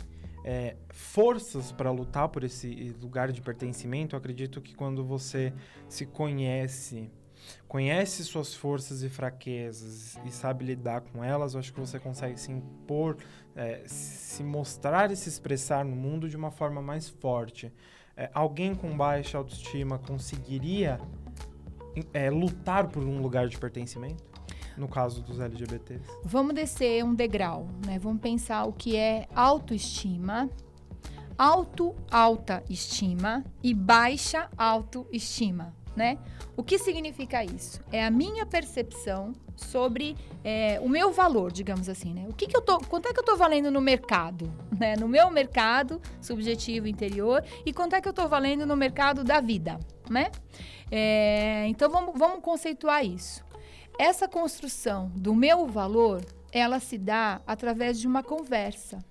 é, 0.45 0.77
forças 0.91 1.73
para 1.73 1.91
lutar 1.91 2.29
por 2.29 2.45
esse 2.45 2.95
lugar 3.03 3.33
de 3.33 3.43
pertencimento, 3.43 4.15
eu 4.15 4.19
acredito 4.19 4.61
que 4.61 4.75
quando 4.75 5.05
você 5.05 5.53
se 5.89 6.07
conhece, 6.07 7.11
conhece 7.67 8.25
suas 8.25 8.55
forças 8.55 9.03
e 9.03 9.09
fraquezas 9.09 10.17
e 10.25 10.31
sabe 10.31 10.65
lidar 10.65 11.01
com 11.01 11.25
elas, 11.25 11.55
eu 11.55 11.61
acho 11.61 11.73
que 11.73 11.81
você 11.81 11.99
consegue 11.99 12.39
se 12.39 12.53
impor, 12.53 13.17
é, 13.57 13.83
se 13.87 14.45
mostrar 14.45 15.11
e 15.11 15.17
se 15.17 15.29
expressar 15.29 15.85
no 15.85 15.97
mundo 15.97 16.29
de 16.29 16.37
uma 16.37 16.53
forma 16.53 16.81
mais 16.81 17.09
forte. 17.09 17.73
É, 18.17 18.31
alguém 18.33 18.73
com 18.73 18.97
baixa 18.97 19.37
autoestima 19.37 19.99
conseguiria 19.99 21.01
é, 22.15 22.31
lutar 22.31 22.87
por 22.87 23.03
um 23.03 23.21
lugar 23.21 23.49
de 23.49 23.59
pertencimento? 23.59 24.36
No 24.77 24.89
caso 24.89 25.23
dos 25.23 25.41
LGBTs? 25.41 26.03
Vamos 26.25 26.55
descer 26.55 27.05
um 27.05 27.15
degrau, 27.15 27.69
né? 27.87 27.99
Vamos 27.99 28.21
pensar 28.21 28.65
o 28.65 28.73
que 28.73 28.97
é 28.97 29.27
autoestima, 29.35 30.51
alto 31.39 31.95
alta 32.11 32.63
estima 32.69 33.45
e 33.63 33.75
baixa 33.75 34.49
autoestima, 34.57 35.75
né? 35.95 36.19
O 36.57 36.63
que 36.63 36.79
significa 36.79 37.45
isso? 37.45 37.81
É 37.93 38.05
a 38.05 38.11
minha 38.11 38.47
percepção 38.47 39.33
sobre 39.57 40.17
é, 40.45 40.79
o 40.81 40.89
meu 40.89 41.13
valor, 41.13 41.51
digamos 41.51 41.89
assim, 41.89 42.13
né? 42.13 42.27
O 42.29 42.33
que, 42.33 42.47
que 42.47 42.57
eu 42.57 42.61
tô, 42.61 42.79
quanto 42.79 43.09
é 43.09 43.13
que 43.13 43.19
eu 43.19 43.25
tô 43.25 43.37
valendo 43.37 43.71
no 43.71 43.81
mercado, 43.81 44.53
né? 44.79 44.97
No 44.97 45.09
meu 45.09 45.31
mercado 45.31 46.01
subjetivo 46.21 46.87
interior 46.87 47.43
e 47.65 47.73
quanto 47.73 47.95
é 47.95 48.01
que 48.01 48.09
eu 48.09 48.13
tô 48.13 48.29
valendo 48.29 48.67
no 48.67 48.77
mercado 48.77 49.25
da 49.25 49.41
vida, 49.41 49.79
né? 50.09 50.31
É, 50.91 51.67
então 51.69 51.91
vamos, 51.91 52.17
vamos 52.17 52.41
conceituar 52.41 53.05
isso. 53.05 53.45
Essa 53.99 54.29
construção 54.29 55.11
do 55.15 55.35
meu 55.35 55.67
valor, 55.67 56.23
ela 56.53 56.79
se 56.81 56.99
dá 56.99 57.41
através 57.47 57.99
de 57.99 58.07
uma 58.07 58.23
conversa. 58.23 59.03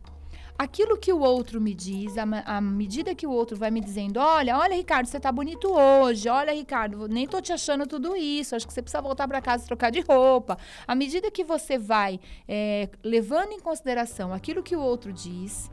Aquilo 0.58 0.96
que 0.96 1.12
o 1.12 1.20
outro 1.20 1.60
me 1.60 1.74
diz, 1.74 2.14
à 2.18 2.62
medida 2.62 3.16
que 3.16 3.26
o 3.26 3.32
outro 3.32 3.58
vai 3.58 3.72
me 3.72 3.82
dizendo, 3.82 4.20
olha, 4.20 4.56
olha, 4.56 4.76
Ricardo, 4.76 5.08
você 5.08 5.20
tá 5.20 5.32
bonito 5.32 5.74
hoje, 5.74 6.30
olha, 6.30 6.54
Ricardo, 6.54 7.08
nem 7.08 7.28
tô 7.28 7.42
te 7.42 7.52
achando 7.52 7.88
tudo 7.88 8.16
isso, 8.16 8.56
acho 8.56 8.68
que 8.68 8.72
você 8.72 8.82
precisa 8.82 9.02
voltar 9.02 9.28
para 9.28 9.42
casa 9.42 9.64
e 9.64 9.68
trocar 9.68 9.92
de 9.92 10.02
roupa. 10.02 10.56
À 10.88 10.94
medida 10.94 11.32
que 11.32 11.44
você 11.44 11.80
vai 11.80 12.20
é, 12.48 12.88
levando 13.04 13.54
em 13.54 13.60
consideração 13.60 14.32
aquilo 14.32 14.64
que 14.64 14.76
o 14.76 14.82
outro 14.82 15.12
diz, 15.12 15.70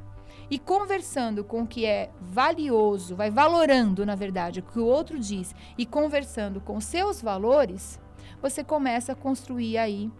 e 0.50 0.58
conversando 0.58 1.44
com 1.44 1.62
o 1.62 1.66
que 1.66 1.86
é 1.86 2.10
valioso, 2.20 3.14
vai 3.14 3.30
valorando, 3.30 4.04
na 4.04 4.14
verdade, 4.14 4.60
o 4.60 4.62
que 4.62 4.78
o 4.78 4.86
outro 4.86 5.18
diz 5.18 5.54
e 5.78 5.86
conversando 5.86 6.60
com 6.60 6.80
seus 6.80 7.22
valores, 7.22 8.00
você 8.42 8.62
começa 8.64 9.12
a 9.12 9.14
construir 9.14 9.78
aí 9.78 10.10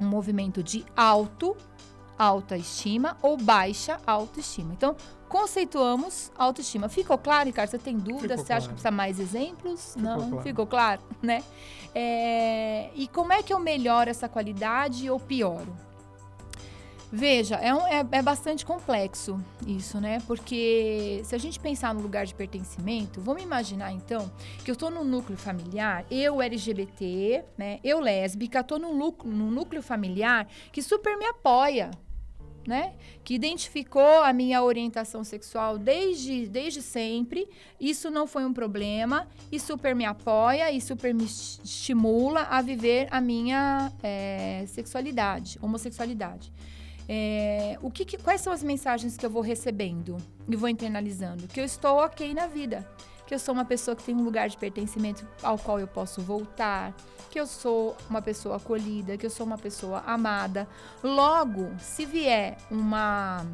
um 0.00 0.06
movimento 0.06 0.62
de 0.62 0.84
auto 0.94 1.56
alta 2.18 2.56
estima 2.56 3.16
ou 3.22 3.36
baixa 3.36 3.98
autoestima. 4.06 4.72
Então, 4.72 4.96
conceituamos 5.28 6.30
autoestima. 6.36 6.88
Ficou 6.88 7.18
claro, 7.18 7.46
Ricardo? 7.46 7.70
Você 7.70 7.78
tem 7.78 7.96
dúvidas? 7.98 8.40
Você 8.40 8.46
claro. 8.46 8.58
acha 8.58 8.68
que 8.68 8.74
precisa 8.74 8.90
mais 8.90 9.18
exemplos? 9.18 9.94
Ficou 9.94 10.02
Não? 10.02 10.30
Claro. 10.30 10.42
Ficou 10.42 10.66
claro, 10.66 11.02
né? 11.20 11.42
É... 11.94 12.90
E 12.94 13.08
como 13.08 13.32
é 13.32 13.42
que 13.42 13.52
eu 13.52 13.58
melhoro 13.58 14.10
essa 14.10 14.28
qualidade 14.28 15.10
ou 15.10 15.18
pioro? 15.18 15.74
Veja, 17.16 17.54
é, 17.54 17.72
um, 17.72 17.86
é, 17.86 18.04
é, 18.10 18.20
bastante 18.20 18.66
complexo 18.66 19.40
isso, 19.64 20.00
né? 20.00 20.20
Porque 20.26 21.20
se 21.22 21.32
a 21.32 21.38
gente 21.38 21.60
pensar 21.60 21.94
no 21.94 22.02
lugar 22.02 22.26
de 22.26 22.34
pertencimento, 22.34 23.20
vamos 23.20 23.40
imaginar 23.40 23.92
então 23.92 24.28
que 24.64 24.70
eu 24.70 24.72
estou 24.72 24.90
no 24.90 25.04
núcleo 25.04 25.38
familiar, 25.38 26.04
eu 26.10 26.42
LGBT, 26.42 27.44
né? 27.56 27.78
Eu 27.84 28.00
lésbica, 28.00 28.58
estou 28.58 28.80
no, 28.80 28.92
no 28.92 29.48
núcleo 29.48 29.80
familiar 29.80 30.48
que 30.72 30.82
super 30.82 31.16
me 31.16 31.24
apoia, 31.24 31.92
né? 32.66 32.94
Que 33.22 33.34
identificou 33.34 34.24
a 34.24 34.32
minha 34.32 34.60
orientação 34.64 35.22
sexual 35.22 35.78
desde, 35.78 36.48
desde 36.48 36.82
sempre. 36.82 37.48
Isso 37.78 38.10
não 38.10 38.26
foi 38.26 38.44
um 38.44 38.52
problema 38.52 39.28
e 39.52 39.60
super 39.60 39.94
me 39.94 40.04
apoia 40.04 40.72
e 40.72 40.80
super 40.80 41.14
me 41.14 41.26
estimula 41.26 42.40
a 42.50 42.60
viver 42.60 43.06
a 43.12 43.20
minha 43.20 43.92
é, 44.02 44.64
sexualidade, 44.66 45.60
homossexualidade. 45.62 46.52
É, 47.08 47.78
o 47.82 47.90
que, 47.90 48.04
que, 48.04 48.16
quais 48.16 48.40
são 48.40 48.52
as 48.52 48.62
mensagens 48.62 49.16
que 49.16 49.24
eu 49.26 49.30
vou 49.30 49.42
recebendo 49.42 50.16
e 50.48 50.56
vou 50.56 50.68
internalizando? 50.68 51.46
Que 51.48 51.60
eu 51.60 51.64
estou 51.64 51.98
ok 51.98 52.32
na 52.32 52.46
vida, 52.46 52.88
que 53.26 53.34
eu 53.34 53.38
sou 53.38 53.54
uma 53.54 53.64
pessoa 53.64 53.94
que 53.94 54.02
tem 54.02 54.14
um 54.14 54.24
lugar 54.24 54.48
de 54.48 54.56
pertencimento 54.56 55.26
ao 55.42 55.58
qual 55.58 55.78
eu 55.78 55.86
posso 55.86 56.20
voltar, 56.22 56.94
que 57.30 57.38
eu 57.38 57.46
sou 57.46 57.96
uma 58.08 58.22
pessoa 58.22 58.56
acolhida, 58.56 59.16
que 59.16 59.26
eu 59.26 59.30
sou 59.30 59.44
uma 59.44 59.58
pessoa 59.58 60.02
amada. 60.06 60.68
Logo, 61.02 61.70
se 61.78 62.06
vier 62.06 62.56
uma 62.70 63.44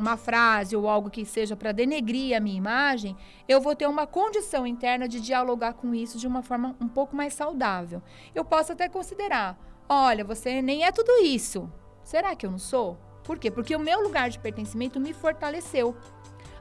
uma 0.00 0.16
frase 0.16 0.74
ou 0.74 0.88
algo 0.88 1.10
que 1.10 1.24
seja 1.24 1.54
para 1.54 1.72
denegrir 1.72 2.34
a 2.34 2.40
minha 2.40 2.56
imagem, 2.56 3.14
eu 3.46 3.60
vou 3.60 3.76
ter 3.76 3.86
uma 3.86 4.06
condição 4.06 4.66
interna 4.66 5.06
de 5.06 5.20
dialogar 5.20 5.74
com 5.74 5.94
isso 5.94 6.16
de 6.16 6.26
uma 6.26 6.42
forma 6.42 6.74
um 6.80 6.88
pouco 6.88 7.14
mais 7.14 7.34
saudável. 7.34 8.02
Eu 8.34 8.44
posso 8.44 8.72
até 8.72 8.88
considerar, 8.88 9.58
olha, 9.88 10.24
você 10.24 10.62
nem 10.62 10.84
é 10.84 10.90
tudo 10.90 11.22
isso. 11.22 11.70
Será 12.10 12.34
que 12.34 12.44
eu 12.44 12.50
não 12.50 12.58
sou? 12.58 12.98
Por 13.22 13.38
quê? 13.38 13.52
Porque 13.52 13.76
o 13.76 13.78
meu 13.78 14.02
lugar 14.02 14.30
de 14.30 14.38
pertencimento 14.40 14.98
me 14.98 15.12
fortaleceu. 15.12 15.94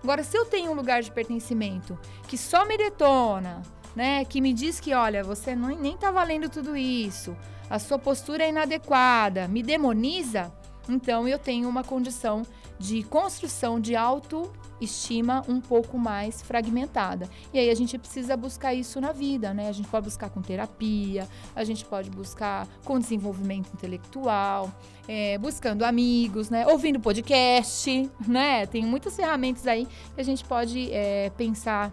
Agora, 0.03 0.23
se 0.23 0.37
eu 0.37 0.45
tenho 0.45 0.69
um 0.69 0.75
lugar 0.75 1.01
de 1.01 1.11
pertencimento 1.11 1.97
que 2.27 2.37
só 2.37 2.67
me 2.67 2.77
detona, 2.77 3.63
né, 3.95 4.23
que 4.25 4.41
me 4.41 4.53
diz 4.53 4.79
que, 4.79 4.93
olha, 4.93 5.23
você 5.23 5.55
não, 5.55 5.69
nem 5.69 5.97
tá 5.97 6.11
valendo 6.11 6.49
tudo 6.49 6.77
isso, 6.77 7.35
a 7.67 7.79
sua 7.79 7.97
postura 7.97 8.43
é 8.43 8.49
inadequada, 8.49 9.47
me 9.47 9.63
demoniza, 9.63 10.53
então 10.87 11.27
eu 11.27 11.39
tenho 11.39 11.67
uma 11.67 11.83
condição 11.83 12.43
de 12.77 13.01
construção 13.01 13.79
de 13.79 13.95
auto 13.95 14.53
estima 14.81 15.43
um 15.47 15.59
pouco 15.59 15.97
mais 15.97 16.41
fragmentada. 16.41 17.29
E 17.53 17.59
aí 17.59 17.69
a 17.69 17.75
gente 17.75 17.97
precisa 17.97 18.35
buscar 18.37 18.73
isso 18.73 18.99
na 18.99 19.11
vida, 19.11 19.53
né? 19.53 19.69
A 19.69 19.71
gente 19.71 19.87
pode 19.87 20.05
buscar 20.05 20.29
com 20.29 20.41
terapia, 20.41 21.27
a 21.55 21.63
gente 21.63 21.85
pode 21.85 22.09
buscar 22.09 22.67
com 22.83 22.99
desenvolvimento 22.99 23.69
intelectual, 23.73 24.71
é, 25.07 25.37
buscando 25.37 25.83
amigos, 25.83 26.49
né? 26.49 26.67
Ouvindo 26.67 26.99
podcast, 26.99 28.09
né? 28.27 28.65
Tem 28.65 28.85
muitas 28.85 29.15
ferramentas 29.15 29.65
aí 29.67 29.87
que 30.15 30.21
a 30.21 30.23
gente 30.23 30.43
pode 30.45 30.91
é, 30.91 31.29
pensar 31.31 31.91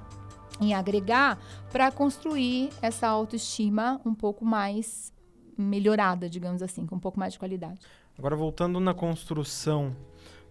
em 0.60 0.74
agregar 0.74 1.38
para 1.70 1.90
construir 1.90 2.70
essa 2.80 3.06
autoestima 3.06 4.00
um 4.04 4.14
pouco 4.14 4.44
mais 4.44 5.12
melhorada, 5.56 6.28
digamos 6.28 6.62
assim, 6.62 6.86
com 6.86 6.96
um 6.96 7.00
pouco 7.00 7.18
mais 7.18 7.32
de 7.32 7.38
qualidade. 7.38 7.80
Agora 8.18 8.34
voltando 8.34 8.80
na 8.80 8.94
construção 8.94 9.94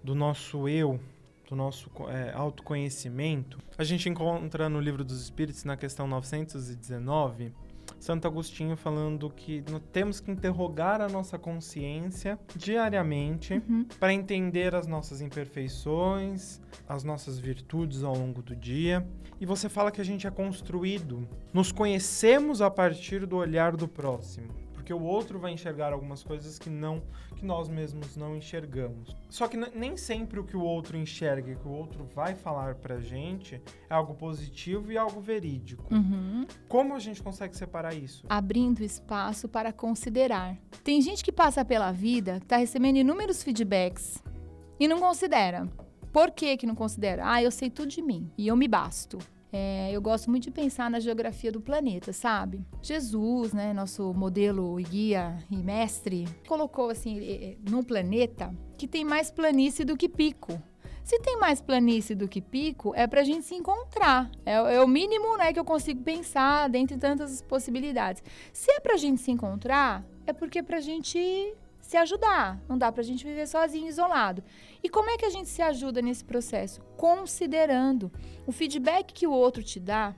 do 0.04 0.14
nosso 0.14 0.68
eu, 0.68 1.00
do 1.48 1.56
nosso 1.56 1.90
é, 2.10 2.32
autoconhecimento, 2.34 3.60
a 3.78 3.84
gente 3.84 4.10
encontra 4.10 4.70
no 4.70 4.80
Livro 4.80 5.04
dos 5.04 5.22
Espíritos, 5.22 5.64
na 5.64 5.78
questão 5.78 6.08
919, 6.08 7.54
Santo 8.00 8.28
Agostinho 8.28 8.76
falando 8.76 9.30
que 9.30 9.64
temos 9.92 10.20
que 10.20 10.32
interrogar 10.32 11.02
a 11.02 11.08
nossa 11.08 11.38
consciência 11.38 12.38
diariamente 12.56 13.54
uhum. 13.54 13.86
para 14.00 14.14
entender 14.14 14.76
as 14.76 14.88
nossas 14.88 15.22
imperfeições, 15.22 16.62
as 16.88 17.04
nossas 17.04 17.40
virtudes 17.40 18.04
ao 18.04 18.16
longo 18.16 18.42
do 18.42 18.56
dia. 18.56 19.08
E 19.40 19.46
você 19.46 19.68
fala 19.68 19.92
que 19.92 20.02
a 20.02 20.06
gente 20.06 20.26
é 20.28 20.32
construído, 20.32 21.28
nos 21.54 21.72
conhecemos 21.72 22.62
a 22.62 22.70
partir 22.70 23.26
do 23.26 23.38
olhar 23.38 23.76
do 23.76 23.88
próximo 23.88 24.65
porque 24.86 24.94
o 24.94 25.02
outro 25.02 25.40
vai 25.40 25.52
enxergar 25.52 25.92
algumas 25.92 26.22
coisas 26.22 26.60
que 26.60 26.70
não 26.70 27.02
que 27.36 27.44
nós 27.44 27.68
mesmos 27.68 28.16
não 28.16 28.38
enxergamos. 28.38 29.16
Só 29.32 29.48
que 29.48 29.58
nem 29.58 29.98
sempre 29.98 30.40
o 30.40 30.44
que 30.44 30.56
o 30.56 30.62
outro 30.62 30.96
enxerga, 30.96 31.56
que 31.56 31.68
o 31.68 31.72
outro 31.72 32.08
vai 32.14 32.36
falar 32.36 32.76
pra 32.76 33.00
gente, 33.00 33.60
é 33.90 33.94
algo 33.96 34.14
positivo 34.14 34.92
e 34.92 34.98
algo 34.98 35.20
verídico. 35.20 35.92
Uhum. 35.92 36.46
Como 36.70 36.94
a 36.94 37.00
gente 37.00 37.24
consegue 37.24 37.58
separar 37.58 37.96
isso? 37.96 38.28
Abrindo 38.30 38.84
espaço 38.84 39.50
para 39.50 39.74
considerar. 39.74 40.56
Tem 40.84 41.02
gente 41.02 41.24
que 41.24 41.32
passa 41.32 41.66
pela 41.66 41.92
vida, 41.92 42.40
tá 42.48 42.58
recebendo 42.58 42.98
inúmeros 42.98 43.42
feedbacks 43.42 44.24
e 44.80 44.88
não 44.88 45.00
considera. 45.00 45.68
Por 46.14 46.30
que 46.30 46.58
que 46.58 46.68
não 46.68 46.76
considera? 46.76 47.24
Ah, 47.26 47.42
eu 47.42 47.50
sei 47.50 47.72
tudo 47.72 47.88
de 47.88 48.04
mim 48.04 48.32
e 48.38 48.48
eu 48.48 48.56
me 48.56 48.68
basto. 48.68 49.18
É, 49.58 49.90
eu 49.90 50.02
gosto 50.02 50.30
muito 50.30 50.44
de 50.44 50.52
pensar 50.52 50.92
na 50.92 51.00
geografia 51.00 51.50
do 51.50 51.62
planeta, 51.62 52.12
sabe? 52.12 52.62
Jesus, 52.82 53.54
né, 53.54 53.72
nosso 53.72 54.14
modelo 54.14 54.78
e 54.78 54.84
guia 54.84 55.42
e 55.50 55.56
mestre, 55.56 56.28
colocou 56.46 56.90
assim 56.90 57.58
num 57.70 57.82
planeta 57.82 58.54
que 58.78 58.86
tem 58.86 59.06
mais 59.06 59.32
planície 59.32 59.86
do 59.86 59.96
que 59.96 60.10
pico. 60.10 60.62
Se 61.06 61.18
tem 61.20 61.40
mais 61.40 61.62
planície 61.62 62.14
do 62.14 62.28
que 62.28 62.42
pico, 62.42 62.92
é 62.98 63.08
para 63.08 63.22
a 63.22 63.24
gente 63.24 63.46
se 63.46 63.56
encontrar. 63.56 64.30
É, 64.46 64.56
é, 64.56 64.82
o 64.82 64.88
mínimo 64.90 65.38
né, 65.38 65.54
que 65.54 65.60
eu 65.60 65.64
consigo 65.64 66.04
pensar 66.04 66.68
dentre 66.68 66.98
tantas 66.98 67.42
possibilidades. 67.42 68.22
Se 68.52 68.70
é 68.72 68.82
para 68.82 68.96
a 68.96 68.98
gente 68.98 69.22
se 69.22 69.32
encontrar, 69.32 70.04
é 70.28 70.34
porque 70.34 70.60
é 70.60 70.64
para 70.64 70.78
a 70.78 70.82
gente 70.82 71.56
se 71.80 71.96
ajudar. 71.96 72.60
Não 72.68 72.78
dá 72.78 72.92
para 72.92 73.02
a 73.02 73.06
gente 73.06 73.24
viver 73.24 73.48
sozinho, 73.48 73.88
isolado. 73.88 74.44
E 74.86 74.90
como 74.90 75.10
é 75.10 75.18
que 75.18 75.26
a 75.26 75.32
gente 75.32 75.50
se 75.50 75.64
ajuda 75.64 76.00
nesse 76.00 76.24
processo? 76.24 76.80
Considerando 76.96 78.12
o 78.46 78.52
feedback 78.52 79.14
que 79.14 79.26
o 79.26 79.32
outro 79.32 79.64
te 79.64 79.80
dá 79.80 80.16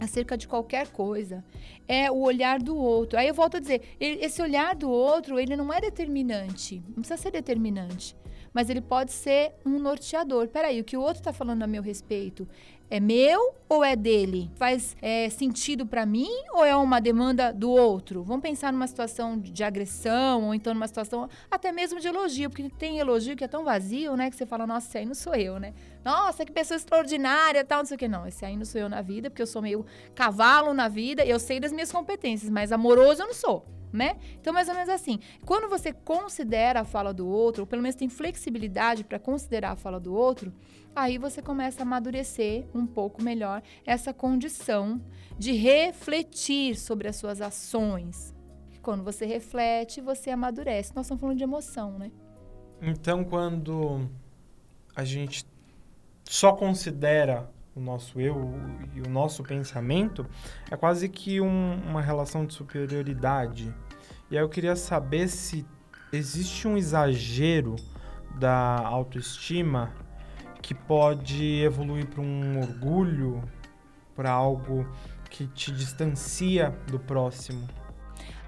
acerca 0.00 0.36
de 0.36 0.48
qualquer 0.48 0.88
coisa 0.88 1.44
é 1.86 2.10
o 2.10 2.18
olhar 2.18 2.60
do 2.60 2.76
outro. 2.76 3.16
Aí 3.16 3.28
eu 3.28 3.34
volto 3.34 3.58
a 3.58 3.60
dizer, 3.60 3.80
esse 4.00 4.42
olhar 4.42 4.74
do 4.74 4.90
outro, 4.90 5.38
ele 5.38 5.54
não 5.54 5.72
é 5.72 5.80
determinante. 5.80 6.82
Não 6.88 6.94
precisa 6.94 7.16
ser 7.16 7.30
determinante 7.30 8.16
mas 8.54 8.68
ele 8.68 8.80
pode 8.80 9.12
ser 9.12 9.54
um 9.64 9.78
norteador. 9.78 10.48
Peraí, 10.48 10.80
o 10.80 10.84
que 10.84 10.96
o 10.96 11.00
outro 11.00 11.20
está 11.20 11.32
falando 11.32 11.62
a 11.62 11.66
meu 11.66 11.82
respeito 11.82 12.46
é 12.92 13.00
meu 13.00 13.54
ou 13.70 13.82
é 13.82 13.96
dele? 13.96 14.50
Faz 14.56 14.94
é, 15.00 15.26
sentido 15.30 15.86
para 15.86 16.04
mim 16.04 16.28
ou 16.52 16.62
é 16.62 16.76
uma 16.76 17.00
demanda 17.00 17.50
do 17.50 17.70
outro? 17.70 18.22
Vamos 18.22 18.42
pensar 18.42 18.70
numa 18.70 18.86
situação 18.86 19.38
de 19.38 19.64
agressão 19.64 20.44
ou 20.44 20.54
então 20.54 20.74
numa 20.74 20.86
situação 20.86 21.26
até 21.50 21.72
mesmo 21.72 21.98
de 21.98 22.06
elogio, 22.06 22.50
porque 22.50 22.68
tem 22.68 22.98
elogio 22.98 23.34
que 23.34 23.44
é 23.44 23.48
tão 23.48 23.64
vazio, 23.64 24.14
né? 24.14 24.28
Que 24.28 24.36
você 24.36 24.44
fala, 24.44 24.66
nossa, 24.66 24.88
esse 24.88 24.98
aí 24.98 25.06
não 25.06 25.14
sou 25.14 25.34
eu, 25.34 25.58
né? 25.58 25.72
Nossa, 26.04 26.44
que 26.44 26.52
pessoa 26.52 26.76
extraordinária, 26.76 27.64
tal, 27.64 27.78
não 27.78 27.84
sei 27.86 27.94
o 27.94 27.98
que. 27.98 28.08
Não, 28.08 28.26
esse 28.26 28.44
aí 28.44 28.56
não 28.56 28.64
sou 28.64 28.80
eu 28.80 28.88
na 28.88 29.02
vida, 29.02 29.30
porque 29.30 29.42
eu 29.42 29.46
sou 29.46 29.62
meio 29.62 29.86
cavalo 30.14 30.74
na 30.74 30.88
vida, 30.88 31.24
eu 31.24 31.38
sei 31.38 31.60
das 31.60 31.72
minhas 31.72 31.92
competências, 31.92 32.50
mas 32.50 32.72
amoroso 32.72 33.22
eu 33.22 33.26
não 33.26 33.34
sou 33.34 33.64
né? 33.92 34.16
Então, 34.40 34.52
mais 34.52 34.68
ou 34.68 34.74
menos 34.74 34.88
assim. 34.88 35.20
Quando 35.44 35.68
você 35.68 35.92
considera 35.92 36.80
a 36.80 36.84
fala 36.84 37.12
do 37.12 37.28
outro, 37.28 37.62
ou 37.62 37.66
pelo 37.66 37.82
menos 37.82 37.94
tem 37.94 38.08
flexibilidade 38.08 39.04
para 39.04 39.18
considerar 39.18 39.72
a 39.72 39.76
fala 39.76 40.00
do 40.00 40.14
outro, 40.14 40.52
aí 40.96 41.18
você 41.18 41.42
começa 41.42 41.82
a 41.82 41.84
amadurecer 41.84 42.64
um 42.74 42.86
pouco 42.86 43.22
melhor 43.22 43.62
essa 43.84 44.12
condição 44.12 45.00
de 45.38 45.52
refletir 45.52 46.76
sobre 46.76 47.08
as 47.08 47.16
suas 47.16 47.40
ações. 47.40 48.34
Quando 48.80 49.04
você 49.04 49.26
reflete, 49.26 50.00
você 50.00 50.30
amadurece. 50.30 50.92
Nós 50.96 51.04
estamos 51.06 51.20
falando 51.20 51.36
de 51.36 51.44
emoção, 51.44 51.98
né? 51.98 52.10
Então, 52.80 53.22
quando 53.22 54.08
a 54.96 55.04
gente 55.04 55.46
só 56.32 56.50
considera 56.54 57.46
o 57.76 57.80
nosso 57.80 58.18
eu 58.18 58.54
e 58.94 59.02
o 59.02 59.10
nosso 59.10 59.42
pensamento, 59.42 60.24
é 60.70 60.76
quase 60.78 61.06
que 61.06 61.42
um, 61.42 61.74
uma 61.86 62.00
relação 62.00 62.46
de 62.46 62.54
superioridade. 62.54 63.72
E 64.30 64.38
aí 64.38 64.42
eu 64.42 64.48
queria 64.48 64.74
saber 64.74 65.28
se 65.28 65.66
existe 66.10 66.66
um 66.66 66.78
exagero 66.78 67.76
da 68.38 68.78
autoestima 68.78 69.92
que 70.62 70.74
pode 70.74 71.60
evoluir 71.60 72.06
para 72.06 72.22
um 72.22 72.60
orgulho, 72.60 73.42
para 74.16 74.30
algo 74.30 74.90
que 75.28 75.46
te 75.46 75.70
distancia 75.70 76.74
do 76.86 76.98
próximo. 76.98 77.68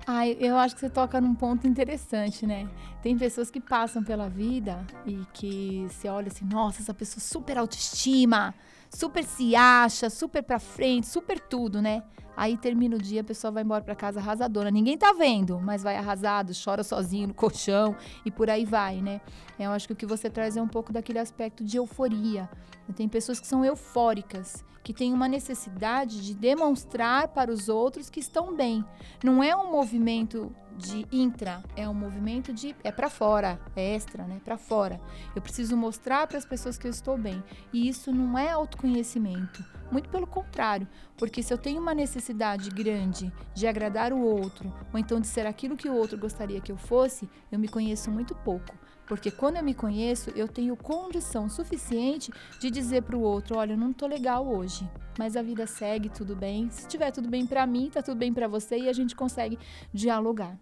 Ai, 0.06 0.36
eu 0.38 0.58
acho 0.58 0.74
que 0.74 0.82
você 0.82 0.90
toca 0.90 1.18
num 1.18 1.34
ponto 1.34 1.66
interessante, 1.66 2.46
né? 2.46 2.68
Tem 3.02 3.16
pessoas 3.16 3.50
que 3.50 3.58
passam 3.58 4.04
pela 4.04 4.28
vida 4.28 4.86
e 5.06 5.24
que 5.32 5.86
você 5.88 6.08
olha 6.08 6.28
assim, 6.28 6.44
nossa, 6.44 6.82
essa 6.82 6.92
pessoa 6.92 7.22
super 7.22 7.56
autoestima, 7.56 8.54
super 8.90 9.24
se 9.24 9.56
acha, 9.56 10.10
super 10.10 10.42
pra 10.42 10.58
frente, 10.58 11.06
super 11.06 11.40
tudo, 11.40 11.80
né? 11.80 12.02
Aí 12.36 12.56
termina 12.58 12.96
o 12.96 12.98
dia, 12.98 13.22
a 13.22 13.24
pessoa 13.24 13.50
vai 13.50 13.62
embora 13.62 13.82
para 13.82 13.94
casa 13.94 14.20
arrasadora. 14.20 14.70
Ninguém 14.70 14.98
tá 14.98 15.12
vendo, 15.12 15.58
mas 15.58 15.82
vai 15.82 15.96
arrasado, 15.96 16.52
chora 16.52 16.82
sozinho 16.82 17.28
no 17.28 17.34
colchão 17.34 17.96
e 18.26 18.30
por 18.30 18.50
aí 18.50 18.66
vai, 18.66 19.00
né? 19.00 19.22
Eu 19.58 19.70
acho 19.70 19.86
que 19.86 19.94
o 19.94 19.96
que 19.96 20.04
você 20.04 20.28
traz 20.28 20.54
é 20.54 20.60
um 20.60 20.68
pouco 20.68 20.92
daquele 20.92 21.18
aspecto 21.18 21.64
de 21.64 21.78
euforia. 21.78 22.50
Tem 22.94 23.08
pessoas 23.08 23.40
que 23.40 23.46
são 23.46 23.64
eufóricas, 23.64 24.64
que 24.84 24.92
têm 24.92 25.14
uma 25.14 25.26
necessidade 25.26 26.22
de 26.22 26.34
demonstrar 26.34 27.28
para 27.28 27.50
os 27.50 27.70
outros 27.70 28.10
que 28.10 28.20
estão 28.20 28.54
bem. 28.54 28.84
Não 29.24 29.42
é 29.42 29.56
um 29.56 29.72
movimento 29.72 30.54
de 30.76 31.06
intra, 31.10 31.62
é 31.74 31.88
um 31.88 31.94
movimento 31.94 32.52
de 32.52 32.76
é 32.84 32.92
para 32.92 33.08
fora, 33.08 33.58
é 33.74 33.94
extra, 33.94 34.24
né? 34.24 34.40
Para 34.44 34.58
fora. 34.58 35.00
Eu 35.34 35.40
preciso 35.40 35.76
mostrar 35.76 36.26
para 36.26 36.36
as 36.36 36.44
pessoas 36.44 36.76
que 36.76 36.86
eu 36.86 36.90
estou 36.90 37.16
bem. 37.16 37.42
E 37.72 37.88
isso 37.88 38.12
não 38.12 38.38
é 38.38 38.50
autoconhecimento, 38.50 39.64
muito 39.90 40.08
pelo 40.10 40.26
contrário, 40.26 40.86
porque 41.16 41.42
se 41.42 41.54
eu 41.54 41.58
tenho 41.58 41.80
uma 41.80 41.94
necessidade 41.94 42.68
grande 42.70 43.32
de 43.54 43.66
agradar 43.66 44.12
o 44.12 44.20
outro, 44.20 44.70
ou 44.92 44.98
então 44.98 45.18
de 45.18 45.26
ser 45.26 45.46
aquilo 45.46 45.76
que 45.76 45.88
o 45.88 45.94
outro 45.94 46.18
gostaria 46.18 46.60
que 46.60 46.72
eu 46.72 46.76
fosse, 46.76 47.28
eu 47.50 47.58
me 47.58 47.68
conheço 47.68 48.10
muito 48.10 48.34
pouco. 48.34 48.83
Porque 49.06 49.30
quando 49.30 49.56
eu 49.56 49.62
me 49.62 49.74
conheço, 49.74 50.30
eu 50.30 50.48
tenho 50.48 50.76
condição 50.76 51.48
suficiente 51.48 52.32
de 52.60 52.70
dizer 52.70 53.02
para 53.02 53.16
o 53.16 53.20
outro: 53.20 53.56
olha, 53.56 53.72
eu 53.72 53.78
não 53.78 53.92
tô 53.92 54.06
legal 54.06 54.46
hoje, 54.46 54.88
mas 55.18 55.36
a 55.36 55.42
vida 55.42 55.66
segue, 55.66 56.08
tudo 56.08 56.34
bem. 56.34 56.70
Se 56.70 56.86
tiver 56.86 57.10
tudo 57.10 57.28
bem 57.28 57.46
para 57.46 57.66
mim, 57.66 57.90
tá 57.92 58.02
tudo 58.02 58.16
bem 58.16 58.32
para 58.32 58.48
você 58.48 58.78
e 58.78 58.88
a 58.88 58.92
gente 58.92 59.14
consegue 59.14 59.58
dialogar. 59.92 60.58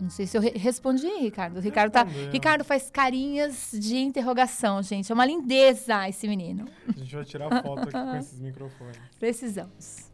Não 0.00 0.10
sei 0.10 0.26
se 0.26 0.36
eu 0.36 0.40
re 0.40 0.50
respondi, 0.50 1.06
Ricardo. 1.20 1.58
O 1.58 1.60
Ricardo, 1.60 1.92
tá, 1.92 2.02
Ricardo 2.02 2.64
faz 2.64 2.90
carinhas 2.90 3.70
de 3.72 3.98
interrogação, 3.98 4.82
gente. 4.82 5.12
É 5.12 5.14
uma 5.14 5.24
lindeza 5.24 6.08
esse 6.08 6.26
menino. 6.26 6.66
A 6.88 6.98
gente 6.98 7.14
vai 7.14 7.24
tirar 7.24 7.62
foto 7.62 7.82
aqui 7.82 7.92
com 7.92 8.16
esses 8.18 8.40
microfones. 8.40 8.98
Precisamos. 9.20 10.11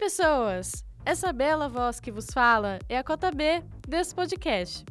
Pessoas! 0.00 0.82
Essa 1.04 1.30
bela 1.30 1.68
voz 1.68 2.00
que 2.00 2.10
vos 2.10 2.24
fala 2.32 2.78
é 2.88 2.96
a 2.96 3.04
cota 3.04 3.30
B 3.30 3.62
desse 3.86 4.14
podcast. 4.14 4.82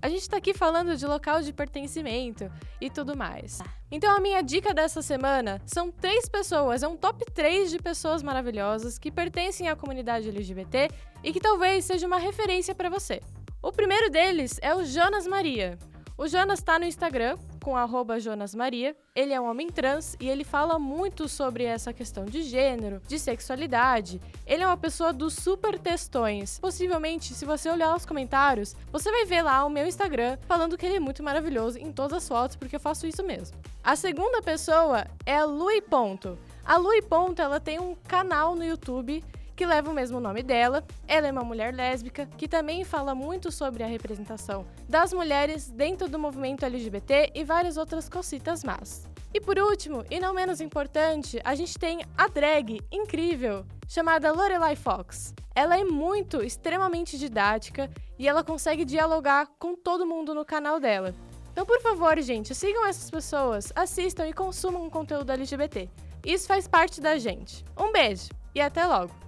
A 0.00 0.08
gente 0.08 0.26
tá 0.26 0.38
aqui 0.38 0.54
falando 0.54 0.96
de 0.96 1.06
local 1.06 1.42
de 1.42 1.52
pertencimento 1.52 2.50
e 2.80 2.88
tudo 2.88 3.14
mais. 3.14 3.58
Então 3.90 4.10
a 4.16 4.20
minha 4.20 4.42
dica 4.42 4.72
dessa 4.72 5.02
semana 5.02 5.60
são 5.66 5.92
três 5.92 6.30
pessoas, 6.30 6.82
é 6.82 6.88
um 6.88 6.96
top 6.96 7.26
3 7.30 7.72
de 7.72 7.78
pessoas 7.78 8.22
maravilhosas 8.22 8.98
que 8.98 9.10
pertencem 9.10 9.68
à 9.68 9.76
comunidade 9.76 10.30
LGBT 10.30 10.88
e 11.22 11.30
que 11.30 11.40
talvez 11.40 11.84
seja 11.84 12.06
uma 12.06 12.18
referência 12.18 12.74
para 12.74 12.88
você. 12.88 13.20
O 13.62 13.70
primeiro 13.70 14.08
deles 14.08 14.58
é 14.62 14.74
o 14.74 14.82
Jonas 14.82 15.26
Maria. 15.26 15.78
O 16.16 16.28
Jonas 16.28 16.60
está 16.60 16.78
no 16.78 16.84
Instagram 16.84 17.36
com 17.60 17.76
arroba 17.76 18.20
Jonas 18.20 18.54
Maria. 18.54 18.96
Ele 19.16 19.32
é 19.32 19.40
um 19.40 19.50
homem 19.50 19.68
trans 19.68 20.16
e 20.20 20.28
ele 20.28 20.44
fala 20.44 20.78
muito 20.78 21.28
sobre 21.28 21.64
essa 21.64 21.92
questão 21.92 22.24
de 22.24 22.44
gênero, 22.44 23.02
de 23.08 23.18
sexualidade. 23.18 24.20
Ele 24.46 24.62
é 24.62 24.66
uma 24.66 24.76
pessoa 24.76 25.12
dos 25.12 25.34
super 25.34 25.76
textões. 25.76 26.60
Possivelmente, 26.60 27.34
se 27.34 27.44
você 27.44 27.68
olhar 27.68 27.96
os 27.96 28.06
comentários, 28.06 28.76
você 28.92 29.10
vai 29.10 29.24
ver 29.24 29.42
lá 29.42 29.64
o 29.64 29.70
meu 29.70 29.88
Instagram 29.88 30.38
falando 30.46 30.78
que 30.78 30.86
ele 30.86 30.96
é 30.96 31.00
muito 31.00 31.20
maravilhoso 31.20 31.80
em 31.80 31.90
todas 31.90 32.18
as 32.18 32.28
fotos, 32.28 32.54
porque 32.54 32.76
eu 32.76 32.80
faço 32.80 33.08
isso 33.08 33.24
mesmo. 33.24 33.56
A 33.82 33.96
segunda 33.96 34.40
pessoa 34.40 35.04
é 35.26 35.38
a 35.38 35.44
Lui 35.44 35.80
Ponto. 35.82 36.38
A 36.64 36.76
Lui 36.76 37.02
Ponto, 37.02 37.42
ela 37.42 37.58
tem 37.58 37.80
um 37.80 37.96
canal 38.06 38.54
no 38.54 38.64
YouTube 38.64 39.20
que 39.56 39.66
leva 39.66 39.90
o 39.90 39.94
mesmo 39.94 40.20
nome 40.20 40.42
dela. 40.42 40.84
Ela 41.06 41.28
é 41.28 41.32
uma 41.32 41.44
mulher 41.44 41.74
lésbica 41.74 42.26
que 42.26 42.48
também 42.48 42.84
fala 42.84 43.14
muito 43.14 43.50
sobre 43.52 43.82
a 43.82 43.86
representação 43.86 44.66
das 44.88 45.12
mulheres 45.12 45.70
dentro 45.70 46.08
do 46.08 46.18
movimento 46.18 46.64
LGBT 46.64 47.32
e 47.34 47.44
várias 47.44 47.76
outras 47.76 48.08
cositas 48.08 48.64
más. 48.64 49.06
E 49.32 49.40
por 49.40 49.58
último, 49.58 50.04
e 50.08 50.20
não 50.20 50.32
menos 50.32 50.60
importante, 50.60 51.40
a 51.42 51.56
gente 51.56 51.76
tem 51.76 52.00
a 52.16 52.28
drag 52.28 52.80
incrível 52.92 53.66
chamada 53.88 54.32
Lorelai 54.32 54.76
Fox. 54.76 55.34
Ela 55.56 55.78
é 55.78 55.84
muito, 55.84 56.42
extremamente 56.42 57.18
didática 57.18 57.90
e 58.16 58.28
ela 58.28 58.44
consegue 58.44 58.84
dialogar 58.84 59.48
com 59.58 59.74
todo 59.74 60.06
mundo 60.06 60.34
no 60.34 60.44
canal 60.44 60.78
dela. 60.78 61.12
Então, 61.50 61.66
por 61.66 61.80
favor, 61.80 62.20
gente, 62.20 62.54
sigam 62.54 62.86
essas 62.86 63.10
pessoas, 63.10 63.72
assistam 63.74 64.26
e 64.26 64.32
consumam 64.32 64.88
conteúdo 64.90 65.30
LGBT. 65.30 65.88
Isso 66.24 66.46
faz 66.46 66.66
parte 66.66 67.00
da 67.00 67.18
gente. 67.18 67.64
Um 67.76 67.92
beijo 67.92 68.28
e 68.54 68.60
até 68.60 68.84
logo! 68.86 69.23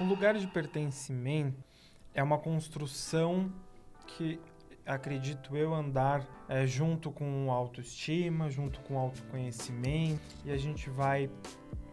O 0.00 0.04
lugar 0.04 0.34
de 0.34 0.46
pertencimento 0.46 1.62
é 2.14 2.22
uma 2.22 2.38
construção 2.38 3.52
que 4.06 4.40
acredito 4.84 5.56
eu 5.56 5.74
andar 5.74 6.26
é, 6.48 6.66
junto 6.66 7.10
com 7.10 7.52
autoestima, 7.52 8.50
junto 8.50 8.80
com 8.80 8.98
autoconhecimento 8.98 10.20
e 10.44 10.50
a 10.50 10.56
gente 10.56 10.88
vai 10.88 11.30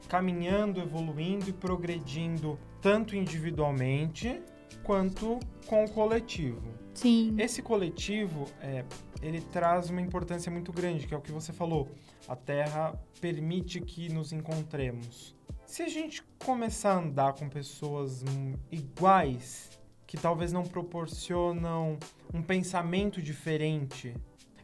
caminhando, 0.07 0.79
evoluindo 0.79 1.49
e 1.49 1.53
progredindo 1.53 2.57
tanto 2.81 3.15
individualmente 3.15 4.41
quanto 4.83 5.39
com 5.67 5.83
o 5.83 5.89
coletivo. 5.89 6.74
Sim. 6.95 7.35
Esse 7.37 7.61
coletivo, 7.61 8.45
é, 8.61 8.83
ele 9.21 9.41
traz 9.41 9.89
uma 9.89 10.01
importância 10.01 10.51
muito 10.51 10.71
grande, 10.71 11.05
que 11.05 11.13
é 11.13 11.17
o 11.17 11.21
que 11.21 11.31
você 11.31 11.53
falou. 11.53 11.89
A 12.27 12.35
Terra 12.35 12.97
permite 13.21 13.79
que 13.81 14.09
nos 14.11 14.33
encontremos. 14.33 15.35
Se 15.65 15.83
a 15.83 15.89
gente 15.89 16.23
começar 16.43 16.93
a 16.93 16.97
andar 16.99 17.33
com 17.33 17.49
pessoas 17.49 18.23
iguais, 18.71 19.69
que 20.07 20.17
talvez 20.17 20.53
não 20.53 20.63
proporcionam 20.63 21.97
um 22.33 22.41
pensamento 22.41 23.21
diferente, 23.21 24.15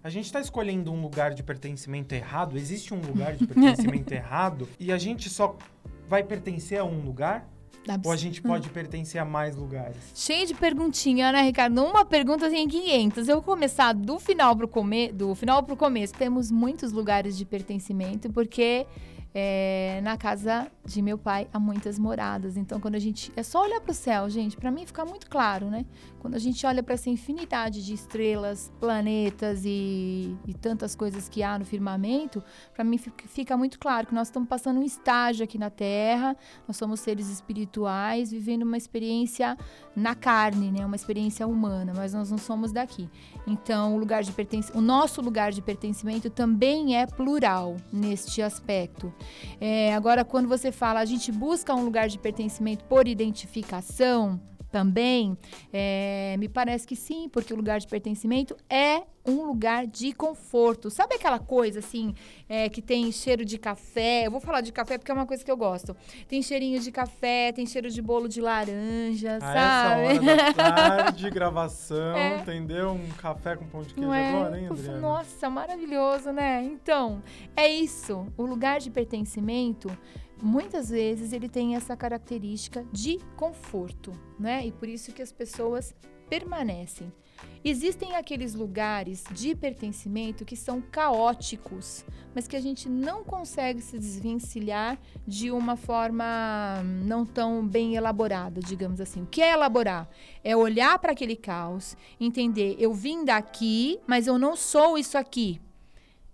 a 0.03 0.09
gente 0.09 0.25
está 0.25 0.39
escolhendo 0.39 0.91
um 0.91 1.01
lugar 1.01 1.33
de 1.33 1.43
pertencimento 1.43 2.15
errado? 2.15 2.57
Existe 2.57 2.93
um 2.93 3.01
lugar 3.01 3.35
de 3.35 3.45
pertencimento 3.47 4.13
errado? 4.13 4.67
E 4.79 4.91
a 4.91 4.97
gente 4.97 5.29
só 5.29 5.57
vai 6.07 6.23
pertencer 6.23 6.79
a 6.79 6.83
um 6.83 7.01
lugar? 7.01 7.47
Ou 8.03 8.11
a 8.11 8.15
gente 8.15 8.41
pode 8.41 8.69
hum. 8.69 8.71
pertencer 8.71 9.19
a 9.19 9.25
mais 9.25 9.55
lugares? 9.55 9.97
Cheio 10.13 10.45
de 10.45 10.53
perguntinha, 10.53 11.31
né, 11.31 11.41
Ricardo? 11.41 11.83
Uma 11.83 12.05
pergunta 12.05 12.49
tem 12.49 12.67
500. 12.67 13.27
Eu 13.27 13.37
vou 13.37 13.43
começar 13.43 13.93
do 13.93 14.19
final 14.19 14.55
para 14.55 14.65
o 14.65 14.67
come 14.67 15.11
do 15.11 15.33
final 15.35 15.63
pro 15.63 15.75
começo. 15.75 16.13
Temos 16.13 16.51
muitos 16.51 16.91
lugares 16.91 17.37
de 17.37 17.45
pertencimento, 17.45 18.31
porque 18.31 18.85
é, 19.33 19.99
na 20.03 20.17
casa 20.17 20.67
de 20.85 21.01
meu 21.01 21.17
pai 21.17 21.47
há 21.53 21.59
muitas 21.59 21.99
moradas. 21.99 22.57
Então, 22.57 22.79
quando 22.79 22.95
a 22.95 22.99
gente. 22.99 23.31
É 23.35 23.43
só 23.43 23.63
olhar 23.63 23.79
para 23.81 23.91
o 23.91 23.95
céu, 23.95 24.29
gente, 24.29 24.57
para 24.57 24.71
mim 24.71 24.85
fica 24.85 25.05
muito 25.05 25.29
claro, 25.29 25.67
né? 25.69 25.85
Quando 26.19 26.35
a 26.35 26.39
gente 26.39 26.65
olha 26.65 26.81
para 26.83 26.93
essa 26.93 27.09
infinidade 27.09 27.85
de 27.85 27.93
estrelas, 27.93 28.71
planetas 28.79 29.63
e, 29.65 30.35
e 30.47 30.53
tantas 30.53 30.95
coisas 30.95 31.27
que 31.29 31.43
há 31.43 31.57
no 31.57 31.65
firmamento, 31.65 32.43
para 32.73 32.83
mim 32.83 32.97
fica 32.97 33.55
muito 33.57 33.79
claro 33.79 34.07
que 34.07 34.13
nós 34.13 34.27
estamos 34.27 34.47
passando 34.47 34.79
um 34.79 34.83
estágio 34.83 35.43
aqui 35.43 35.57
na 35.57 35.69
Terra, 35.69 36.35
nós 36.67 36.77
somos 36.77 36.99
seres 36.99 37.27
espirituais, 37.29 38.31
vivendo 38.31 38.63
uma 38.63 38.77
experiência 38.77 39.57
na 39.95 40.15
carne, 40.15 40.71
né? 40.71 40.85
Uma 40.85 40.95
experiência 40.95 41.47
humana, 41.47 41.93
mas 41.95 42.13
nós 42.13 42.31
não 42.31 42.37
somos 42.37 42.71
daqui. 42.71 43.09
Então, 43.45 43.95
o 43.95 43.97
lugar 43.97 44.23
de 44.23 44.31
pertence... 44.31 44.71
o 44.75 44.81
nosso 44.81 45.21
lugar 45.21 45.51
de 45.51 45.61
pertencimento 45.61 46.29
também 46.29 46.97
é 46.97 47.05
plural 47.05 47.77
neste 47.91 48.41
aspecto. 48.41 49.13
É, 49.59 49.93
agora, 49.93 50.23
quando 50.23 50.47
você 50.47 50.70
fala 50.71 50.99
a 50.99 51.05
gente 51.05 51.31
busca 51.31 51.73
um 51.73 51.84
lugar 51.84 52.07
de 52.07 52.17
pertencimento 52.17 52.84
por 52.86 53.07
identificação, 53.07 54.39
também, 54.71 55.38
é, 55.71 56.36
me 56.39 56.47
parece 56.47 56.88
que 56.88 56.95
sim, 56.95 57.27
porque 57.29 57.53
o 57.53 57.57
lugar 57.57 57.79
de 57.79 57.88
pertencimento 57.88 58.55
é 58.69 59.03
um 59.23 59.45
lugar 59.45 59.86
de 59.86 60.13
conforto. 60.13 60.89
Sabe 60.89 61.15
aquela 61.15 61.38
coisa 61.38 61.79
assim, 61.79 62.15
é, 62.49 62.69
que 62.69 62.81
tem 62.81 63.12
cheiro 63.12 63.45
de 63.45 63.57
café? 63.57 64.25
Eu 64.25 64.31
vou 64.31 64.39
falar 64.39 64.62
de 64.62 64.71
café 64.71 64.97
porque 64.97 65.12
é 65.12 65.13
uma 65.13 65.27
coisa 65.27 65.43
que 65.43 65.51
eu 65.51 65.57
gosto. 65.57 65.95
Tem 66.27 66.41
cheirinho 66.41 66.79
de 66.79 66.91
café, 66.91 67.51
tem 67.51 67.65
cheiro 67.65 67.89
de 67.89 68.01
bolo 68.01 68.27
de 68.27 68.41
laranja, 68.41 69.38
a 69.38 69.39
sabe? 69.39 70.01
Essa 70.01 70.21
hora 70.21 70.38
da 70.38 70.53
tarde, 70.55 71.29
gravação, 71.29 72.15
é. 72.15 72.38
entendeu? 72.38 72.91
Um 72.91 73.10
café 73.17 73.55
com 73.55 73.65
pão 73.65 73.84
de 73.84 73.93
queijo 73.93 74.12
é? 74.12 74.29
agora, 74.29 74.60
hein, 74.60 74.67
Adriana? 74.71 74.99
Nossa, 74.99 75.49
maravilhoso, 75.49 76.31
né? 76.31 76.63
Então, 76.63 77.21
é 77.55 77.67
isso. 77.67 78.25
O 78.38 78.45
lugar 78.45 78.79
de 78.79 78.89
pertencimento 78.89 79.91
muitas 80.41 80.89
vezes 80.89 81.34
ele 81.34 81.47
tem 81.47 81.75
essa 81.75 81.95
característica 81.95 82.86
de 82.91 83.19
conforto, 83.36 84.12
né? 84.39 84.65
E 84.65 84.71
por 84.71 84.88
isso 84.88 85.12
que 85.12 85.21
as 85.21 85.32
pessoas 85.32 85.93
permanecem. 86.30 87.12
Existem 87.63 88.15
aqueles 88.15 88.56
lugares 88.56 89.23
de 89.32 89.56
pertencimento 89.56 90.45
que 90.45 90.56
são 90.56 90.82
caóticos, 90.82 92.06
mas 92.34 92.47
que 92.47 92.56
a 92.56 92.60
gente 92.60 92.88
não 92.88 93.23
consegue 93.23 93.82
se 93.82 93.99
desvencilhar 93.99 94.97
de 95.27 95.51
uma 95.51 95.75
forma 95.75 96.82
não 97.04 97.25
tão 97.25 97.67
bem 97.67 97.95
elaborada, 97.95 98.62
digamos 98.62 99.01
assim. 99.01 99.23
O 99.23 99.27
que 99.27 99.41
é 99.41 99.51
elaborar? 99.51 100.10
É 100.43 100.56
olhar 100.56 100.97
para 100.99 101.12
aquele 101.12 101.36
caos, 101.36 101.95
entender, 102.19 102.75
eu 102.80 102.93
vim 102.93 103.25
daqui, 103.25 103.99
mas 104.08 104.25
eu 104.25 104.39
não 104.39 104.56
sou 104.56 104.97
isso 104.97 105.17
aqui. 105.17 105.60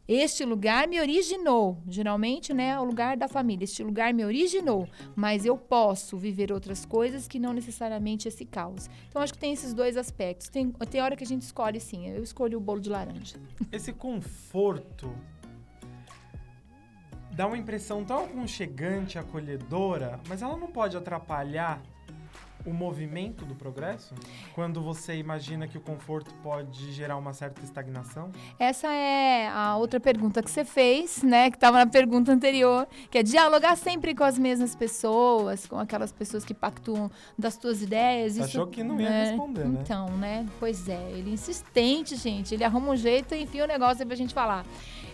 Este 0.08 0.46
lugar 0.46 0.88
me 0.88 1.02
originou. 1.02 1.78
Geralmente, 1.86 2.54
né, 2.54 2.70
é 2.70 2.80
o 2.80 2.86
lugar 2.86 3.18
da 3.18 3.28
família. 3.28 3.66
Este 3.66 3.84
lugar 3.84 4.14
me 4.14 4.24
originou, 4.24 4.88
mas 5.16 5.46
eu 5.46 5.58
posso 5.58 6.18
viver 6.18 6.52
outras 6.52 6.86
coisas 6.86 7.28
que 7.28 7.38
não 7.38 7.52
necessariamente 7.52 8.28
esse 8.28 8.46
caos. 8.46 8.90
Então, 9.10 9.22
acho 9.22 9.34
que 9.34 9.40
tem 9.40 9.52
esses 9.52 9.74
dois 9.74 9.98
aspectos. 9.98 10.48
Tem, 10.48 10.72
tem 10.72 11.02
hora 11.02 11.16
que 11.16 11.24
a 11.24 11.28
gente 11.28 11.42
escolhe, 11.42 11.80
sim. 11.80 12.08
Eu 12.08 12.24
escolho 12.24 12.58
o 12.58 12.62
bolo 12.62 12.80
de 12.80 12.90
laranja. 12.90 13.36
Esse 13.70 13.92
conforto 13.92 15.14
dá 17.34 17.46
uma 17.46 17.58
impressão 17.58 18.04
tão 18.06 18.26
aconchegante, 18.26 19.20
acolhedora, 19.20 20.20
mas 20.28 20.42
ela 20.42 20.56
não 20.56 20.68
pode 20.68 20.96
atrapalhar 20.96 21.82
o 22.68 22.74
movimento 22.74 23.46
do 23.46 23.56
progresso? 23.56 24.14
Quando 24.54 24.82
você 24.82 25.16
imagina 25.16 25.68
que 25.68 25.78
o 25.78 25.82
conforto 25.82 26.32
pode 26.44 26.92
gerar 26.92 27.16
uma 27.16 27.34
certa 27.34 27.64
estagnação? 27.64 28.30
Essa 28.60 28.88
é 28.90 29.48
a 29.48 29.78
outra 29.78 30.00
pergunta 30.00 30.44
que 30.44 30.52
você 30.52 30.66
fez, 30.66 31.24
né? 31.24 31.50
Que 31.50 31.56
estava 31.56 31.78
na 31.78 31.88
pergunta 31.88 32.32
anterior, 32.32 32.86
que 33.10 33.18
é 33.18 33.24
dialogar 33.24 33.78
sempre 33.78 34.14
com 34.14 34.26
as 34.26 34.38
mesmas 34.38 34.76
pessoas, 34.76 35.66
com 35.66 35.80
aquelas 35.80 36.12
pessoas 36.12 36.44
que 36.44 36.54
pactuam 36.54 37.10
das 37.40 37.58
tuas 37.58 37.82
ideias. 37.82 38.36
Isso, 38.36 38.44
Achou 38.44 38.68
que 38.68 38.84
não 38.84 39.00
ia 39.00 39.10
né? 39.10 39.24
responder, 39.30 39.66
né? 39.66 39.80
Então, 39.82 40.10
né? 40.18 40.46
Pois 40.60 40.90
é, 40.90 41.12
ele 41.12 41.32
é 41.32 41.34
insistente, 41.34 42.16
gente. 42.18 42.54
Ele 42.54 42.66
arruma 42.66 42.92
um 42.92 42.98
jeito 42.98 43.34
e 43.34 43.44
enfia 43.44 43.62
o 43.62 43.66
um 43.66 43.68
negócio 43.68 44.06
pra 44.06 44.16
gente 44.16 44.34
falar. 44.34 44.66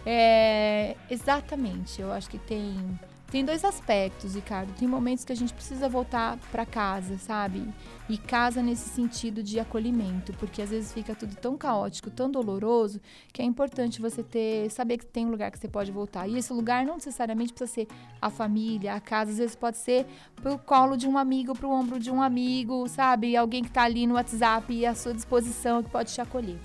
É, 0.05 0.97
exatamente, 1.09 2.01
eu 2.01 2.11
acho 2.11 2.29
que 2.29 2.37
tem 2.37 2.99
tem 3.33 3.43
dois 3.43 3.65
aspectos, 3.65 4.35
Ricardo. 4.35 4.71
Tem 4.77 4.87
momentos 4.87 5.25
que 5.25 5.33
a 5.33 5.35
gente 5.35 5.51
precisa 5.51 5.89
voltar 5.89 6.37
para 6.51 6.67
casa, 6.67 7.17
sabe? 7.17 7.67
E 8.07 8.15
casa 8.15 8.61
nesse 8.61 8.87
sentido 8.89 9.41
de 9.41 9.59
acolhimento, 9.59 10.31
porque 10.33 10.61
às 10.61 10.69
vezes 10.69 10.93
fica 10.93 11.15
tudo 11.15 11.35
tão 11.37 11.57
caótico, 11.57 12.11
tão 12.11 12.29
doloroso, 12.29 13.01
que 13.33 13.41
é 13.41 13.45
importante 13.45 13.99
você 13.99 14.21
ter, 14.21 14.69
saber 14.69 14.99
que 14.99 15.05
tem 15.07 15.25
um 15.25 15.31
lugar 15.31 15.49
que 15.49 15.57
você 15.57 15.67
pode 15.67 15.91
voltar. 15.91 16.27
E 16.27 16.37
esse 16.37 16.53
lugar 16.53 16.85
não 16.85 16.93
necessariamente 16.93 17.51
precisa 17.51 17.73
ser 17.73 17.87
a 18.21 18.29
família, 18.29 18.93
a 18.93 18.99
casa, 18.99 19.31
às 19.31 19.39
vezes 19.39 19.55
pode 19.55 19.77
ser 19.77 20.05
pro 20.35 20.59
colo 20.59 20.95
de 20.95 21.07
um 21.07 21.17
amigo, 21.17 21.55
pro 21.55 21.71
ombro 21.71 21.97
de 21.97 22.11
um 22.11 22.21
amigo, 22.21 22.87
sabe? 22.87 23.35
Alguém 23.35 23.63
que 23.63 23.69
está 23.69 23.81
ali 23.81 24.05
no 24.05 24.13
WhatsApp 24.13 24.71
e 24.71 24.85
à 24.85 24.93
sua 24.93 25.11
disposição 25.11 25.81
que 25.81 25.89
pode 25.89 26.13
te 26.13 26.21
acolher. 26.21 26.59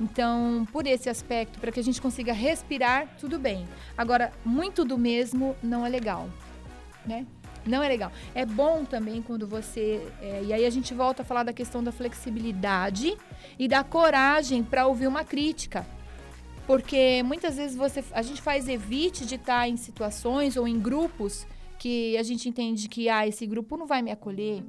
Então, 0.00 0.66
por 0.72 0.86
esse 0.86 1.08
aspecto, 1.08 1.58
para 1.58 1.72
que 1.72 1.80
a 1.80 1.82
gente 1.82 2.00
consiga 2.00 2.32
respirar, 2.32 3.08
tudo 3.18 3.38
bem. 3.38 3.66
Agora, 3.96 4.32
muito 4.44 4.84
do 4.84 4.96
mesmo 4.96 5.56
não 5.62 5.84
é 5.84 5.88
legal, 5.88 6.28
né? 7.04 7.26
Não 7.66 7.82
é 7.82 7.88
legal. 7.88 8.10
É 8.34 8.46
bom 8.46 8.84
também 8.84 9.20
quando 9.20 9.46
você. 9.46 10.06
É, 10.22 10.42
e 10.44 10.52
aí 10.52 10.64
a 10.64 10.70
gente 10.70 10.94
volta 10.94 11.22
a 11.22 11.24
falar 11.24 11.42
da 11.42 11.52
questão 11.52 11.82
da 11.82 11.92
flexibilidade 11.92 13.16
e 13.58 13.68
da 13.68 13.84
coragem 13.84 14.62
para 14.62 14.86
ouvir 14.86 15.06
uma 15.06 15.24
crítica. 15.24 15.86
Porque 16.66 17.22
muitas 17.24 17.56
vezes 17.56 17.76
você, 17.76 18.04
a 18.12 18.22
gente 18.22 18.40
faz 18.40 18.68
evite 18.68 19.26
de 19.26 19.34
estar 19.34 19.68
em 19.68 19.76
situações 19.76 20.56
ou 20.56 20.68
em 20.68 20.78
grupos 20.78 21.46
que 21.78 22.16
a 22.16 22.22
gente 22.22 22.48
entende 22.48 22.88
que 22.88 23.08
ah, 23.08 23.26
esse 23.26 23.46
grupo 23.46 23.76
não 23.76 23.86
vai 23.86 24.02
me 24.02 24.10
acolher, 24.10 24.62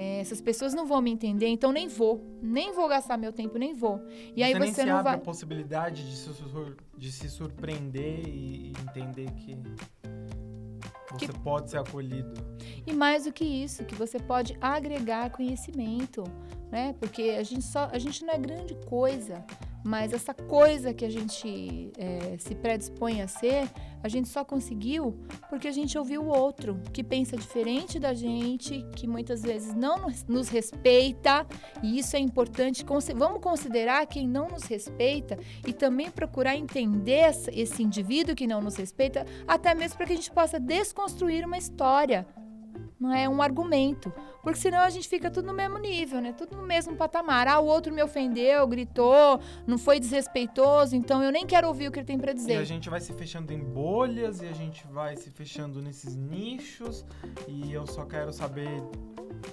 é, 0.00 0.18
essas 0.18 0.40
pessoas 0.40 0.72
não 0.72 0.86
vão 0.86 1.02
me 1.02 1.10
entender, 1.10 1.48
então 1.48 1.70
nem 1.70 1.86
vou. 1.86 2.24
Nem 2.40 2.72
vou 2.72 2.88
gastar 2.88 3.18
meu 3.18 3.34
tempo, 3.34 3.58
nem 3.58 3.74
vou. 3.74 4.00
E 4.34 4.36
você 4.36 4.42
aí 4.42 4.54
você 4.54 4.84
não 4.86 5.02
vai. 5.02 5.16
a 5.16 5.18
possibilidade 5.18 6.08
de 6.08 6.16
se, 6.16 6.30
de 6.96 7.12
se 7.12 7.28
surpreender 7.28 8.26
e 8.26 8.72
entender 8.88 9.30
que 9.32 9.58
você 11.12 11.26
que... 11.26 11.38
pode 11.40 11.70
ser 11.70 11.80
acolhido. 11.80 12.32
E 12.86 12.94
mais 12.94 13.24
do 13.24 13.32
que 13.32 13.44
isso, 13.44 13.84
que 13.84 13.94
você 13.94 14.18
pode 14.18 14.56
agregar 14.58 15.28
conhecimento, 15.32 16.24
né? 16.72 16.94
Porque 16.98 17.36
a 17.38 17.42
gente 17.42 17.66
só, 17.66 17.90
a 17.92 17.98
gente 17.98 18.24
não 18.24 18.32
é 18.32 18.38
grande 18.38 18.74
coisa. 18.86 19.44
Mas 19.84 20.12
essa 20.12 20.34
coisa 20.34 20.92
que 20.92 21.04
a 21.04 21.10
gente 21.10 21.90
é, 21.96 22.36
se 22.38 22.54
predispõe 22.54 23.22
a 23.22 23.28
ser, 23.28 23.68
a 24.02 24.08
gente 24.08 24.28
só 24.28 24.44
conseguiu 24.44 25.18
porque 25.48 25.68
a 25.68 25.72
gente 25.72 25.96
ouviu 25.96 26.22
o 26.22 26.28
outro, 26.28 26.80
que 26.92 27.02
pensa 27.02 27.36
diferente 27.36 27.98
da 27.98 28.12
gente, 28.12 28.84
que 28.94 29.06
muitas 29.06 29.42
vezes 29.42 29.74
não 29.74 30.06
nos 30.28 30.48
respeita, 30.48 31.46
e 31.82 31.98
isso 31.98 32.16
é 32.16 32.18
importante. 32.18 32.84
Vamos 33.16 33.40
considerar 33.40 34.06
quem 34.06 34.28
não 34.28 34.48
nos 34.48 34.64
respeita 34.64 35.38
e 35.66 35.72
também 35.72 36.10
procurar 36.10 36.56
entender 36.56 37.30
esse 37.52 37.82
indivíduo 37.82 38.34
que 38.34 38.46
não 38.46 38.60
nos 38.60 38.76
respeita, 38.76 39.26
até 39.46 39.74
mesmo 39.74 39.96
para 39.96 40.06
que 40.06 40.12
a 40.12 40.16
gente 40.16 40.30
possa 40.30 40.60
desconstruir 40.60 41.44
uma 41.44 41.58
história 41.58 42.26
não 43.00 43.14
é 43.14 43.26
um 43.26 43.40
argumento. 43.40 44.12
Porque 44.42 44.58
senão 44.58 44.80
a 44.80 44.90
gente 44.90 45.08
fica 45.08 45.30
tudo 45.30 45.46
no 45.46 45.52
mesmo 45.52 45.78
nível, 45.78 46.20
né? 46.20 46.32
Tudo 46.32 46.56
no 46.56 46.62
mesmo 46.62 46.96
patamar. 46.96 47.46
Ah, 47.46 47.60
o 47.60 47.66
outro 47.66 47.92
me 47.92 48.02
ofendeu, 48.02 48.66
gritou, 48.66 49.40
não 49.66 49.78
foi 49.78 50.00
desrespeitoso, 50.00 50.96
então 50.96 51.22
eu 51.22 51.30
nem 51.30 51.46
quero 51.46 51.68
ouvir 51.68 51.88
o 51.88 51.92
que 51.92 51.98
ele 51.98 52.06
tem 52.06 52.18
para 52.18 52.32
dizer. 52.32 52.54
E 52.54 52.56
a 52.56 52.64
gente 52.64 52.88
vai 52.88 53.00
se 53.00 53.12
fechando 53.12 53.52
em 53.52 53.58
bolhas 53.58 54.40
e 54.40 54.46
a 54.46 54.52
gente 54.52 54.86
vai 54.86 55.16
se 55.16 55.30
fechando 55.30 55.82
nesses 55.82 56.16
nichos 56.16 57.04
e 57.46 57.72
eu 57.72 57.86
só 57.86 58.04
quero 58.04 58.32
saber 58.32 58.82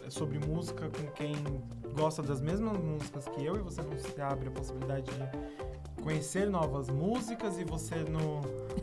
sobre 0.10 0.40
música 0.40 0.90
com 0.90 1.08
quem 1.12 1.36
gosta 1.94 2.22
das 2.22 2.42
mesmas 2.42 2.78
músicas 2.78 3.28
que 3.28 3.44
eu 3.44 3.56
e 3.56 3.60
você 3.60 3.82
não 3.82 3.98
se 3.98 4.22
abre 4.22 4.50
a 4.50 4.52
possibilidade 4.52 5.06
de 5.06 6.04
conhecer 6.04 6.50
novas 6.50 6.90
músicas 6.90 7.58
e 7.58 7.64
você 7.64 7.96
no, 7.96 8.42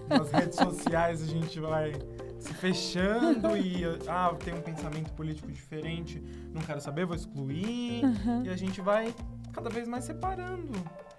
nas 0.08 0.30
redes 0.30 0.56
sociais 0.58 1.22
a 1.22 1.26
gente 1.26 1.60
vai 1.60 1.92
se 2.44 2.52
fechando 2.52 3.56
e 3.56 3.82
ah, 4.06 4.34
tem 4.38 4.52
um 4.52 4.60
pensamento 4.60 5.10
político 5.12 5.50
diferente, 5.50 6.22
não 6.52 6.60
quero 6.60 6.80
saber, 6.80 7.06
vou 7.06 7.16
excluir. 7.16 8.04
Uhum. 8.04 8.44
E 8.44 8.50
a 8.50 8.56
gente 8.56 8.82
vai 8.82 9.14
cada 9.50 9.70
vez 9.70 9.88
mais 9.88 10.04
separando 10.04 10.72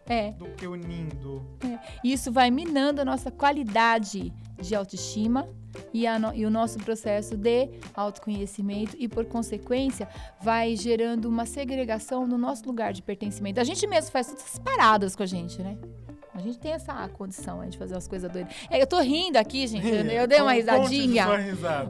é. 0.05 0.31
do 0.33 0.45
que 0.49 0.67
unindo. 0.67 1.43
É. 1.63 1.79
Isso 2.03 2.31
vai 2.31 2.51
minando 2.51 3.01
a 3.01 3.05
nossa 3.05 3.31
qualidade 3.31 4.31
de 4.61 4.75
autoestima 4.75 5.49
e, 5.91 6.07
no, 6.19 6.33
e, 6.33 6.45
o 6.45 6.49
nosso 6.49 6.77
processo 6.77 7.35
de 7.35 7.71
autoconhecimento 7.95 8.95
e, 8.99 9.07
por 9.07 9.25
consequência, 9.25 10.07
vai 10.39 10.75
gerando 10.75 11.27
uma 11.27 11.47
segregação 11.47 12.27
no 12.27 12.37
nosso 12.37 12.65
lugar 12.67 12.93
de 12.93 13.01
pertencimento. 13.01 13.59
A 13.59 13.63
gente 13.63 13.85
mesmo 13.87 14.11
faz 14.11 14.27
todas 14.27 14.43
essas 14.43 14.59
paradas 14.59 15.15
com 15.15 15.23
a 15.23 15.25
gente, 15.25 15.61
né? 15.61 15.75
A 16.35 16.41
gente 16.41 16.57
tem 16.57 16.73
essa 16.73 16.93
condição 17.13 17.65
de 17.65 17.77
fazer 17.77 17.93
umas 17.93 18.09
coisas 18.09 18.29
doidas. 18.29 18.53
É, 18.69 18.81
eu 18.81 18.85
tô 18.85 18.99
rindo 18.99 19.37
aqui, 19.37 19.65
gente. 19.67 19.87
Eu, 19.87 20.03
eu 20.05 20.27
dei 20.27 20.41
uma 20.41 20.51
risadinha. 20.51 21.25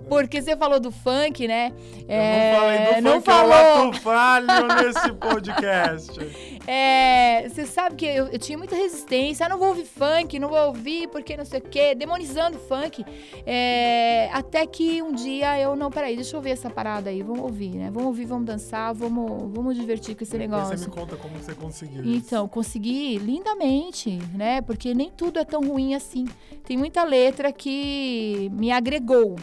Porque 0.08 0.40
você 0.40 0.56
falou 0.56 0.80
do 0.80 0.92
funk, 0.92 1.48
né? 1.48 1.74
É, 2.08 2.54
eu 2.54 2.54
não 2.54 2.60
falei 2.60 2.96
do 2.96 3.02
não 3.02 3.14
funk, 3.14 3.26
falou... 3.26 3.86
eu 3.86 3.94
falho 3.94 4.48
nesse 4.68 5.14
podcast. 5.14 6.12
É, 6.68 7.48
você 7.48 7.66
sabe 7.66 7.96
que 7.96 8.06
eu, 8.06 8.28
eu, 8.28 8.40
tinha 8.40 8.58
muita 8.58 8.76
resistência. 8.76 9.46
Ah, 9.46 9.50
não 9.50 9.58
vou 9.58 9.70
ouvir 9.70 9.86
funk, 9.86 10.40
não 10.40 10.50
vou 10.50 10.68
ouvir 10.68 11.08
porque 11.10 11.38
não 11.38 11.46
sei 11.46 11.60
o 11.60 11.64
quê. 11.64 11.96
Demonizando 11.96 12.58
funk. 12.58 13.06
É, 13.46 14.30
até 14.34 14.66
que 14.66 15.02
um 15.02 15.14
dia 15.14 15.60
eu, 15.60 15.76
não, 15.76 15.92
peraí, 15.92 16.16
deixa 16.16 16.36
eu 16.36 16.42
ver 16.42 16.52
essa 16.52 16.70
parada 16.70 17.10
aí. 17.10 17.22
Vamos 17.22 17.44
ouvir, 17.44 17.76
né? 17.76 17.90
Vamos 17.92 18.08
ouvir, 18.08 18.26
vamos 18.26 18.46
dançar, 18.46 18.94
vamos, 18.94 19.52
vamos 19.54 19.76
divertir 19.76 20.16
com 20.16 20.24
esse 20.24 20.38
negócio. 20.38 20.78
Você 20.78 20.86
me 20.86 20.92
conta 20.92 21.16
como 21.16 21.36
você 21.38 21.54
conseguiu 21.54 22.04
Então, 22.06 22.48
consegui 22.48 23.18
lindamente 23.18 24.16
né? 24.34 24.62
Porque 24.62 24.94
nem 24.94 25.10
tudo 25.10 25.40
é 25.40 25.46
tão 25.46 25.62
ruim 25.62 25.96
assim. 25.96 26.26
Tem 26.66 26.78
muita 26.78 27.04
letra 27.04 27.52
que 27.52 28.50
me 28.54 28.72
agregou, 28.72 29.36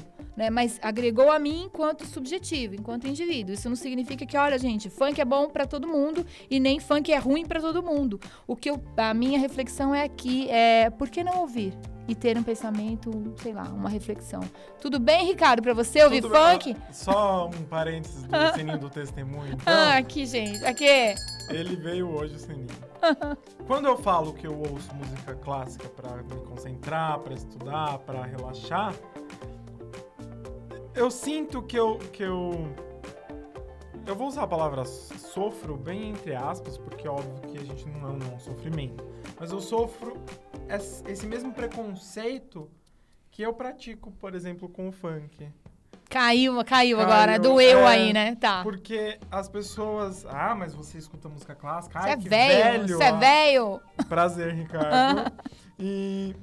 né? 0.42 0.50
Mas 0.50 0.78
agregou 0.82 1.30
a 1.30 1.38
mim 1.38 1.64
enquanto 1.66 2.04
subjetivo, 2.04 2.74
enquanto 2.74 3.06
indivíduo. 3.06 3.54
Isso 3.54 3.68
não 3.68 3.76
significa 3.76 4.26
que, 4.26 4.36
olha, 4.36 4.58
gente, 4.58 4.90
funk 4.90 5.20
é 5.20 5.24
bom 5.24 5.48
para 5.48 5.66
todo 5.66 5.86
mundo 5.86 6.26
e 6.50 6.58
nem 6.58 6.80
funk 6.80 7.12
é 7.12 7.18
ruim 7.18 7.46
para 7.46 7.60
todo 7.60 7.82
mundo. 7.82 8.20
O 8.46 8.56
que 8.56 8.68
eu, 8.68 8.82
a 8.96 9.14
minha 9.14 9.38
reflexão 9.38 9.94
é 9.94 10.02
aqui 10.02 10.50
é 10.50 10.90
por 10.90 11.08
que 11.08 11.22
não 11.22 11.40
ouvir? 11.40 11.72
E 12.08 12.16
ter 12.16 12.36
um 12.36 12.42
pensamento, 12.42 13.32
sei 13.40 13.52
lá, 13.52 13.62
uma 13.62 13.88
reflexão. 13.88 14.40
Tudo 14.80 14.98
bem, 14.98 15.24
Ricardo, 15.24 15.62
para 15.62 15.72
você 15.72 16.02
ouvir 16.02 16.20
Tudo 16.20 16.34
funk? 16.34 16.74
Bem. 16.74 16.82
Só 16.90 17.46
um 17.46 17.62
parênteses 17.62 18.24
do 18.24 18.36
sininho 18.58 18.78
do 18.78 18.90
testemunho. 18.90 19.52
Então, 19.52 19.72
ah, 19.72 19.96
aqui, 19.98 20.26
gente. 20.26 20.64
Aqui. 20.64 21.14
Ele 21.48 21.76
veio 21.76 22.12
hoje 22.12 22.34
o 22.34 22.38
sininho. 22.40 22.66
Quando 23.68 23.86
eu 23.86 23.96
falo 23.96 24.32
que 24.32 24.48
eu 24.48 24.58
ouço 24.58 24.92
música 24.94 25.34
clássica 25.36 25.88
para 25.88 26.16
me 26.22 26.40
concentrar, 26.44 27.20
para 27.20 27.34
estudar, 27.34 27.98
para 27.98 28.24
relaxar, 28.24 28.94
eu 30.94 31.10
sinto 31.10 31.62
que 31.62 31.78
eu, 31.78 31.98
que 32.12 32.22
eu. 32.22 32.74
Eu 34.06 34.16
vou 34.16 34.26
usar 34.26 34.42
a 34.42 34.46
palavra 34.46 34.84
sofro 34.84 35.76
bem 35.76 36.10
entre 36.10 36.34
aspas, 36.34 36.76
porque 36.76 37.06
é 37.06 37.10
óbvio 37.10 37.50
que 37.50 37.58
a 37.58 37.64
gente 37.64 37.88
não 37.88 38.08
é 38.08 38.12
um 38.12 38.38
sofrimento. 38.38 39.04
Mas 39.38 39.52
eu 39.52 39.60
sofro 39.60 40.16
esse 41.06 41.26
mesmo 41.26 41.52
preconceito 41.52 42.70
que 43.30 43.42
eu 43.42 43.54
pratico, 43.54 44.10
por 44.12 44.34
exemplo, 44.34 44.68
com 44.68 44.88
o 44.88 44.92
funk. 44.92 45.48
Caiu, 46.10 46.56
caiu, 46.56 46.64
caiu 46.64 47.00
agora, 47.00 47.38
doeu 47.38 47.78
é, 47.80 47.86
aí, 47.86 48.12
né? 48.12 48.34
Tá. 48.34 48.62
Porque 48.62 49.18
as 49.30 49.48
pessoas. 49.48 50.26
Ah, 50.26 50.54
mas 50.54 50.74
você 50.74 50.98
escuta 50.98 51.28
música 51.28 51.54
clássica. 51.54 52.02
Você 52.02 52.10
é 52.10 52.16
velho. 52.16 52.98
Você 52.98 53.04
é 53.04 53.12
velho. 53.12 53.80
Prazer, 54.08 54.52
Ricardo. 54.52 55.32
e, 55.78 56.36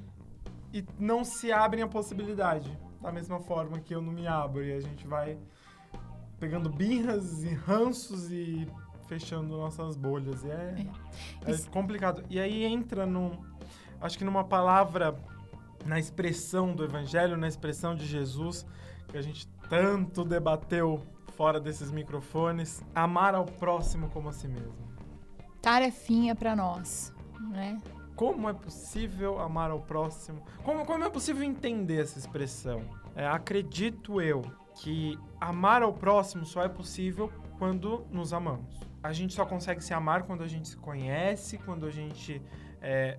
e 0.73 0.83
não 0.97 1.23
se 1.23 1.51
abrem 1.51 1.83
a 1.83 1.87
possibilidade. 1.87 2.75
Da 3.01 3.11
mesma 3.11 3.39
forma 3.39 3.79
que 3.79 3.93
eu 3.93 4.01
não 4.01 4.11
me 4.11 4.27
abro. 4.27 4.63
E 4.63 4.73
a 4.73 4.79
gente 4.79 5.07
vai 5.07 5.37
pegando 6.39 6.69
birras 6.69 7.43
e 7.43 7.53
ranços 7.53 8.31
e 8.31 8.67
fechando 9.07 9.57
nossas 9.57 9.95
bolhas. 9.95 10.43
E 10.43 10.51
é, 10.51 10.87
é. 11.45 11.51
é 11.51 11.57
complicado. 11.69 12.23
E 12.29 12.39
aí 12.39 12.63
entra 12.63 13.05
num, 13.05 13.31
acho 13.99 14.17
que 14.17 14.23
numa 14.23 14.43
palavra, 14.43 15.15
na 15.85 15.99
expressão 15.99 16.73
do 16.73 16.83
Evangelho, 16.83 17.35
na 17.35 17.47
expressão 17.47 17.95
de 17.95 18.05
Jesus, 18.05 18.65
que 19.07 19.17
a 19.17 19.21
gente 19.21 19.47
tanto 19.69 20.23
debateu 20.23 21.01
fora 21.35 21.59
desses 21.59 21.91
microfones, 21.91 22.83
amar 22.93 23.33
ao 23.33 23.45
próximo 23.45 24.09
como 24.09 24.29
a 24.29 24.33
si 24.33 24.47
mesmo. 24.47 24.73
Tarefinha 25.61 26.35
para 26.35 26.55
nós, 26.55 27.13
né? 27.39 27.81
Como 28.19 28.49
é 28.49 28.53
possível 28.53 29.39
amar 29.39 29.71
ao 29.71 29.79
próximo? 29.79 30.43
Como, 30.65 30.85
como 30.85 31.05
é 31.05 31.09
possível 31.09 31.41
entender 31.41 32.01
essa 32.01 32.19
expressão? 32.19 32.81
É, 33.15 33.25
acredito 33.25 34.19
eu 34.19 34.41
que 34.75 35.17
amar 35.39 35.81
ao 35.81 35.93
próximo 35.93 36.45
só 36.45 36.61
é 36.61 36.67
possível 36.67 37.31
quando 37.57 38.05
nos 38.11 38.33
amamos. 38.33 38.77
A 39.01 39.13
gente 39.13 39.33
só 39.33 39.45
consegue 39.45 39.81
se 39.81 39.93
amar 39.93 40.23
quando 40.23 40.43
a 40.43 40.47
gente 40.49 40.67
se 40.67 40.75
conhece, 40.75 41.59
quando 41.59 41.85
a 41.85 41.89
gente 41.89 42.41
é, 42.81 43.17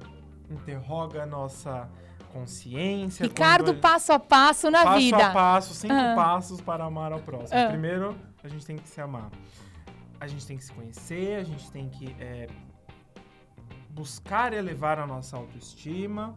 interroga 0.51 1.23
a 1.23 1.27
nossa 1.27 1.89
consciência. 2.31 3.23
Ricardo, 3.23 3.73
quando... 3.73 3.81
passo 3.81 4.13
a 4.13 4.19
passo 4.19 4.71
na 4.71 4.85
passo 4.85 4.99
vida. 4.99 5.17
Passo 5.17 5.31
a 5.31 5.33
passo, 5.33 5.75
cinco 5.75 5.95
Ah. 5.95 6.13
passos 6.15 6.61
para 6.61 6.85
amar 6.85 7.11
ao 7.11 7.21
próximo. 7.21 7.59
Ah. 7.59 7.69
Primeiro, 7.69 8.15
a 8.45 8.49
gente 8.49 8.67
tem 8.67 8.77
que 8.77 8.87
se 8.87 9.01
amar. 9.01 9.31
A 10.21 10.27
gente 10.27 10.47
tem 10.47 10.59
que 10.59 10.65
se 10.65 10.73
conhecer, 10.75 11.37
a 11.37 11.43
gente 11.43 11.71
tem 11.71 11.89
que 11.89 12.15
é, 12.21 12.49
buscar 13.92 14.53
elevar 14.53 14.98
a 14.98 15.07
nossa 15.07 15.37
autoestima 15.37 16.35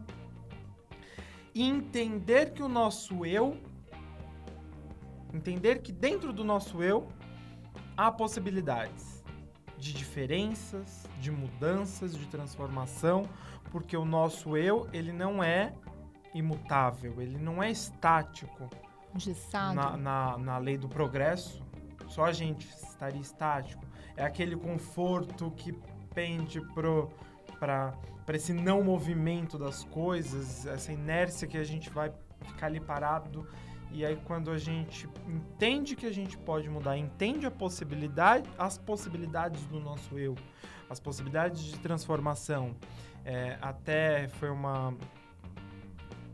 e 1.54 1.62
entender 1.62 2.52
que 2.52 2.62
o 2.62 2.68
nosso 2.68 3.24
eu, 3.24 3.56
entender 5.32 5.82
que 5.82 5.92
dentro 5.92 6.32
do 6.32 6.44
nosso 6.44 6.82
eu 6.82 7.08
há 7.96 8.10
possibilidades 8.10 9.24
de 9.78 9.92
diferenças, 9.92 11.06
de 11.20 11.30
mudanças, 11.30 12.16
de 12.16 12.26
transformação, 12.26 13.28
porque 13.70 13.96
o 13.96 14.04
nosso 14.04 14.56
eu, 14.56 14.88
ele 14.92 15.12
não 15.12 15.42
é 15.42 15.74
imutável, 16.34 17.20
ele 17.20 17.38
não 17.38 17.62
é 17.62 17.70
estático 17.70 18.68
Engessado. 19.14 19.74
na, 19.74 19.96
na, 19.96 20.38
na 20.38 20.58
lei 20.58 20.76
do 20.76 20.88
progresso. 20.88 21.62
Só 22.08 22.24
a 22.24 22.32
gente 22.32 22.68
estaria 22.68 23.20
estático. 23.20 23.84
É 24.16 24.24
aquele 24.24 24.56
conforto 24.56 25.50
que 25.52 25.72
pende 26.14 26.60
pro 26.72 27.10
para 27.64 28.36
esse 28.36 28.52
não 28.52 28.82
movimento 28.82 29.56
das 29.56 29.84
coisas, 29.84 30.66
essa 30.66 30.92
inércia 30.92 31.48
que 31.48 31.56
a 31.56 31.64
gente 31.64 31.88
vai 31.88 32.12
ficar 32.42 32.66
ali 32.66 32.78
parado. 32.78 33.46
E 33.90 34.04
aí 34.04 34.16
quando 34.24 34.50
a 34.50 34.58
gente 34.58 35.08
entende 35.26 35.96
que 35.96 36.04
a 36.04 36.12
gente 36.12 36.36
pode 36.36 36.68
mudar, 36.68 36.98
entende 36.98 37.46
a 37.46 37.50
possibilidade, 37.50 38.48
as 38.58 38.76
possibilidades 38.76 39.64
do 39.66 39.80
nosso 39.80 40.18
eu, 40.18 40.34
as 40.90 41.00
possibilidades 41.00 41.62
de 41.62 41.78
transformação. 41.78 42.74
É, 43.24 43.56
até 43.62 44.28
foi 44.28 44.50
uma 44.50 44.94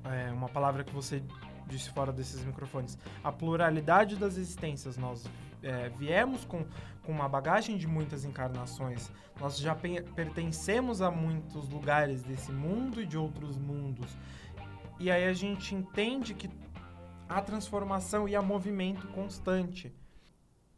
é, 0.04 0.32
uma 0.32 0.48
palavra 0.48 0.82
que 0.82 0.92
você 0.92 1.22
disse 1.66 1.90
fora 1.90 2.12
desses 2.12 2.44
microfones. 2.44 2.98
A 3.22 3.30
pluralidade 3.30 4.16
das 4.16 4.36
existências. 4.36 4.96
Nós 4.96 5.24
é, 5.62 5.88
viemos 5.90 6.44
com, 6.44 6.66
com 7.02 7.12
uma 7.12 7.28
bagagem 7.28 7.76
de 7.76 7.86
muitas 7.86 8.24
encarnações. 8.24 9.10
Nós 9.40 9.58
já 9.58 9.74
pe- 9.74 10.02
pertencemos 10.02 11.00
a 11.00 11.10
muitos 11.10 11.68
lugares 11.68 12.22
desse 12.22 12.52
mundo 12.52 13.00
e 13.00 13.06
de 13.06 13.16
outros 13.16 13.56
mundos. 13.56 14.16
E 14.98 15.10
aí 15.10 15.24
a 15.24 15.32
gente 15.32 15.74
entende 15.74 16.34
que 16.34 16.50
há 17.28 17.40
transformação 17.40 18.28
e 18.28 18.36
há 18.36 18.42
movimento 18.42 19.08
constante 19.08 19.94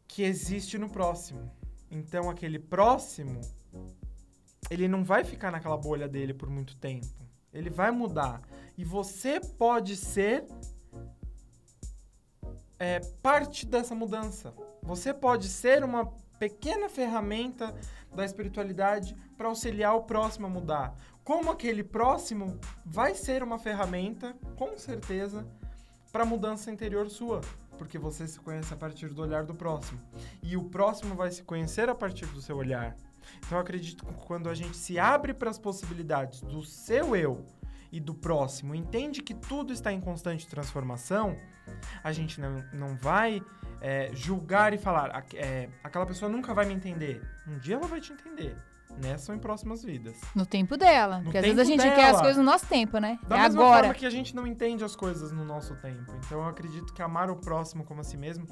que 0.07 0.23
existe 0.23 0.77
no 0.77 0.89
próximo. 0.89 1.51
Então 1.89 2.29
aquele 2.29 2.57
próximo, 2.57 3.41
ele 4.69 4.87
não 4.87 5.03
vai 5.03 5.23
ficar 5.23 5.51
naquela 5.51 5.77
bolha 5.77 6.07
dele 6.07 6.33
por 6.33 6.49
muito 6.49 6.75
tempo. 6.77 7.07
Ele 7.51 7.69
vai 7.69 7.91
mudar. 7.91 8.41
E 8.77 8.83
você 8.83 9.39
pode 9.39 9.95
ser 9.95 10.45
é, 12.79 12.99
parte 13.21 13.65
dessa 13.65 13.93
mudança. 13.93 14.53
Você 14.83 15.13
pode 15.13 15.47
ser 15.47 15.83
uma 15.83 16.11
pequena 16.37 16.89
ferramenta 16.89 17.73
da 18.13 18.25
espiritualidade 18.25 19.15
para 19.37 19.47
auxiliar 19.47 19.95
o 19.95 20.03
próximo 20.03 20.45
a 20.45 20.49
mudar. 20.49 20.93
Como 21.23 21.49
aquele 21.49 21.83
próximo 21.83 22.59
vai 22.85 23.15
ser 23.15 23.41
uma 23.41 23.57
ferramenta, 23.57 24.35
com 24.57 24.77
certeza, 24.77 25.47
para 26.11 26.23
a 26.23 26.25
mudança 26.25 26.69
interior 26.69 27.09
sua. 27.09 27.39
Porque 27.77 27.97
você 27.97 28.27
se 28.27 28.39
conhece 28.39 28.73
a 28.73 28.77
partir 28.77 29.07
do 29.09 29.21
olhar 29.21 29.45
do 29.45 29.55
próximo. 29.55 29.99
E 30.43 30.57
o 30.57 30.65
próximo 30.65 31.15
vai 31.15 31.31
se 31.31 31.43
conhecer 31.43 31.89
a 31.89 31.95
partir 31.95 32.25
do 32.27 32.41
seu 32.41 32.57
olhar. 32.57 32.95
Então 33.39 33.57
eu 33.57 33.61
acredito 33.61 34.05
que 34.05 34.13
quando 34.25 34.49
a 34.49 34.53
gente 34.53 34.75
se 34.75 34.99
abre 34.99 35.33
para 35.33 35.49
as 35.49 35.57
possibilidades 35.57 36.41
do 36.41 36.63
seu 36.63 37.15
eu 37.15 37.45
e 37.89 37.99
do 37.99 38.13
próximo, 38.13 38.75
entende 38.75 39.21
que 39.21 39.33
tudo 39.33 39.71
está 39.71 39.93
em 39.93 40.01
constante 40.01 40.47
transformação, 40.47 41.37
a 42.03 42.11
gente 42.11 42.41
não, 42.41 42.63
não 42.73 42.95
vai 42.97 43.41
é, 43.83 44.09
julgar 44.13 44.73
e 44.73 44.77
falar, 44.77 45.11
"Aqu- 45.11 45.35
é, 45.37 45.69
aquela 45.83 46.05
pessoa 46.05 46.31
nunca 46.31 46.53
vai 46.53 46.65
me 46.65 46.73
entender. 46.73 47.21
Um 47.47 47.59
dia 47.59 47.75
ela 47.75 47.85
vai 47.87 47.99
te 48.01 48.11
entender. 48.13 48.55
Nessa 49.01 49.31
ou 49.31 49.35
em 49.35 49.41
próximas 49.41 49.83
vidas. 49.83 50.15
No 50.35 50.45
tempo 50.45 50.77
dela. 50.77 51.17
No 51.17 51.23
porque 51.23 51.39
às 51.39 51.43
vezes 51.43 51.59
a 51.59 51.63
tempo 51.65 51.81
gente 51.81 51.95
quer 51.95 52.03
as 52.05 52.11
dela. 52.11 52.21
coisas 52.21 52.37
no 52.37 52.43
nosso 52.43 52.67
tempo, 52.67 52.99
né? 52.99 53.17
Da 53.27 53.37
é 53.39 53.41
mesma 53.41 53.61
agora. 53.63 53.79
forma 53.87 53.93
que 53.95 54.05
a 54.05 54.09
gente 54.09 54.35
não 54.35 54.45
entende 54.45 54.83
as 54.83 54.95
coisas 54.95 55.31
no 55.31 55.43
nosso 55.43 55.75
tempo. 55.77 56.13
Então 56.25 56.39
eu 56.41 56.47
acredito 56.47 56.93
que 56.93 57.01
amar 57.01 57.27
o 57.31 57.35
próximo 57.35 57.83
como 57.83 58.01
a 58.01 58.03
si 58.03 58.15
mesmo 58.17 58.45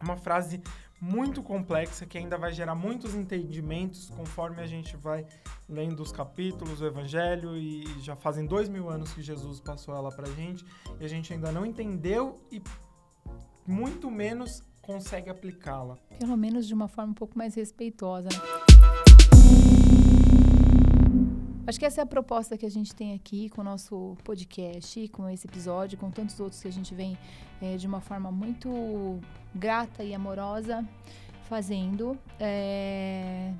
é 0.00 0.02
uma 0.02 0.16
frase 0.16 0.62
muito 0.98 1.42
complexa 1.42 2.06
que 2.06 2.16
ainda 2.16 2.38
vai 2.38 2.54
gerar 2.54 2.74
muitos 2.74 3.14
entendimentos 3.14 4.08
conforme 4.16 4.62
a 4.62 4.66
gente 4.66 4.96
vai 4.96 5.26
lendo 5.68 6.00
os 6.02 6.10
capítulos 6.10 6.78
do 6.78 6.86
Evangelho 6.86 7.54
e 7.54 7.84
já 8.00 8.16
fazem 8.16 8.46
dois 8.46 8.70
mil 8.70 8.88
anos 8.88 9.12
que 9.12 9.20
Jesus 9.20 9.60
passou 9.60 9.94
ela 9.94 10.10
pra 10.10 10.26
gente 10.30 10.64
e 10.98 11.04
a 11.04 11.08
gente 11.08 11.34
ainda 11.34 11.52
não 11.52 11.66
entendeu 11.66 12.40
e 12.50 12.62
muito 13.66 14.10
menos 14.10 14.62
consegue 14.82 15.28
aplicá-la. 15.30 15.96
Pelo 16.18 16.36
menos 16.36 16.66
de 16.66 16.74
uma 16.74 16.88
forma 16.88 17.10
um 17.10 17.14
pouco 17.14 17.36
mais 17.36 17.54
respeitosa, 17.54 18.28
né? 18.28 18.38
Acho 21.66 21.80
que 21.80 21.84
essa 21.84 22.00
é 22.00 22.04
a 22.04 22.06
proposta 22.06 22.56
que 22.56 22.64
a 22.64 22.70
gente 22.70 22.94
tem 22.94 23.12
aqui 23.12 23.48
com 23.48 23.60
o 23.60 23.64
nosso 23.64 24.16
podcast, 24.22 25.08
com 25.08 25.28
esse 25.28 25.48
episódio, 25.48 25.98
com 25.98 26.10
tantos 26.12 26.38
outros 26.38 26.62
que 26.62 26.68
a 26.68 26.72
gente 26.72 26.94
vem 26.94 27.18
eh, 27.60 27.76
de 27.76 27.88
uma 27.88 28.00
forma 28.00 28.30
muito 28.30 29.18
grata 29.52 30.04
e 30.04 30.14
amorosa 30.14 30.88
fazendo, 31.48 32.16
eh, 32.38 33.52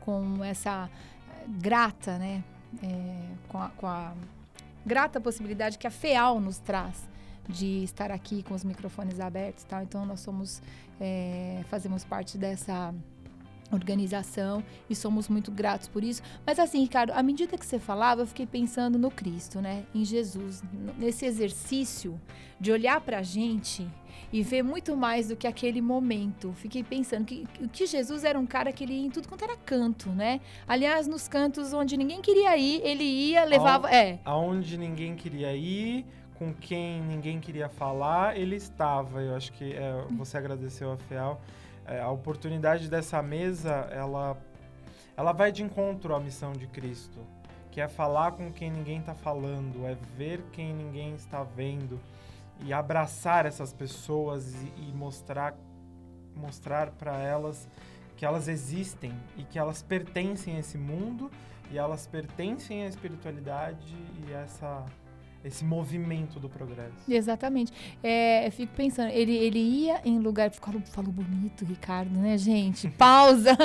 com 0.00 0.44
essa 0.44 0.88
eh, 1.28 1.44
grata, 1.48 2.18
né? 2.18 2.44
eh, 2.82 3.34
com, 3.48 3.58
a, 3.58 3.68
com 3.70 3.86
a 3.86 4.14
grata 4.84 5.20
possibilidade 5.20 5.78
que 5.78 5.86
a 5.86 5.90
FEAL 5.90 6.40
nos 6.40 6.58
traz 6.58 7.09
de 7.50 7.84
estar 7.84 8.10
aqui 8.10 8.42
com 8.42 8.54
os 8.54 8.64
microfones 8.64 9.20
abertos, 9.20 9.64
tal. 9.64 9.82
Então 9.82 10.06
nós 10.06 10.20
somos 10.20 10.62
é, 11.00 11.62
fazemos 11.68 12.04
parte 12.04 12.38
dessa 12.38 12.94
organização 13.72 14.62
e 14.88 14.94
somos 14.94 15.28
muito 15.28 15.50
gratos 15.50 15.88
por 15.88 16.02
isso. 16.02 16.22
Mas 16.44 16.58
assim, 16.58 16.80
Ricardo, 16.80 17.10
à 17.10 17.22
medida 17.22 17.56
que 17.56 17.64
você 17.64 17.78
falava, 17.78 18.22
eu 18.22 18.26
fiquei 18.26 18.46
pensando 18.46 18.98
no 18.98 19.10
Cristo, 19.10 19.60
né? 19.60 19.84
Em 19.94 20.04
Jesus, 20.04 20.62
nesse 20.98 21.24
exercício 21.24 22.20
de 22.58 22.72
olhar 22.72 23.00
pra 23.00 23.22
gente 23.22 23.88
e 24.32 24.42
ver 24.42 24.62
muito 24.62 24.96
mais 24.96 25.28
do 25.28 25.36
que 25.36 25.46
aquele 25.46 25.80
momento. 25.80 26.52
Fiquei 26.52 26.84
pensando 26.84 27.24
que, 27.24 27.46
que 27.72 27.86
Jesus 27.86 28.24
era 28.24 28.38
um 28.38 28.46
cara 28.46 28.72
que 28.72 28.84
ele 28.84 28.92
ia 28.92 29.06
em 29.06 29.10
tudo 29.10 29.28
quanto 29.28 29.44
era 29.44 29.56
canto, 29.56 30.08
né? 30.10 30.40
Aliás, 30.68 31.06
nos 31.06 31.26
cantos 31.26 31.72
onde 31.72 31.96
ninguém 31.96 32.20
queria 32.20 32.56
ir, 32.56 32.80
ele 32.84 33.04
ia, 33.04 33.44
levava. 33.44 33.90
É, 33.90 34.20
Aonde 34.24 34.76
ninguém 34.76 35.16
queria 35.16 35.54
ir, 35.54 36.06
com 36.40 36.54
quem 36.54 37.02
ninguém 37.02 37.38
queria 37.38 37.68
falar, 37.68 38.34
ele 38.34 38.56
estava. 38.56 39.20
Eu 39.20 39.36
acho 39.36 39.52
que 39.52 39.74
é, 39.74 40.06
você 40.16 40.38
agradeceu 40.38 40.90
a 40.90 40.96
FEAL. 40.96 41.38
É, 41.84 42.00
a 42.00 42.08
oportunidade 42.10 42.88
dessa 42.88 43.20
mesa, 43.20 43.86
ela, 43.92 44.38
ela 45.14 45.32
vai 45.32 45.52
de 45.52 45.62
encontro 45.62 46.14
à 46.14 46.18
missão 46.18 46.52
de 46.52 46.66
Cristo, 46.66 47.18
que 47.70 47.78
é 47.78 47.86
falar 47.88 48.32
com 48.32 48.50
quem 48.50 48.70
ninguém 48.70 49.00
está 49.00 49.12
falando, 49.12 49.86
é 49.86 49.94
ver 50.16 50.42
quem 50.50 50.72
ninguém 50.72 51.14
está 51.14 51.42
vendo 51.42 52.00
e 52.64 52.72
abraçar 52.72 53.44
essas 53.44 53.74
pessoas 53.74 54.54
e, 54.54 54.88
e 54.88 54.92
mostrar 54.94 55.54
mostrar 56.34 56.90
para 56.92 57.18
elas 57.18 57.68
que 58.16 58.24
elas 58.24 58.48
existem 58.48 59.12
e 59.36 59.42
que 59.42 59.58
elas 59.58 59.82
pertencem 59.82 60.56
a 60.56 60.60
esse 60.60 60.78
mundo 60.78 61.30
e 61.70 61.76
elas 61.76 62.06
pertencem 62.06 62.84
à 62.84 62.86
espiritualidade 62.86 63.94
e 64.26 64.32
essa 64.32 64.86
esse 65.42 65.64
movimento 65.64 66.38
do 66.38 66.48
progresso. 66.50 66.92
Exatamente. 67.08 67.72
É, 68.02 68.46
eu 68.46 68.52
fico 68.52 68.74
pensando, 68.74 69.08
ele, 69.10 69.34
ele 69.34 69.58
ia 69.58 70.00
em 70.04 70.18
lugar. 70.18 70.50
Falou, 70.50 70.82
falou 70.82 71.10
bonito, 71.10 71.64
Ricardo, 71.64 72.10
né, 72.10 72.36
gente? 72.36 72.88
Pausa! 72.98 73.56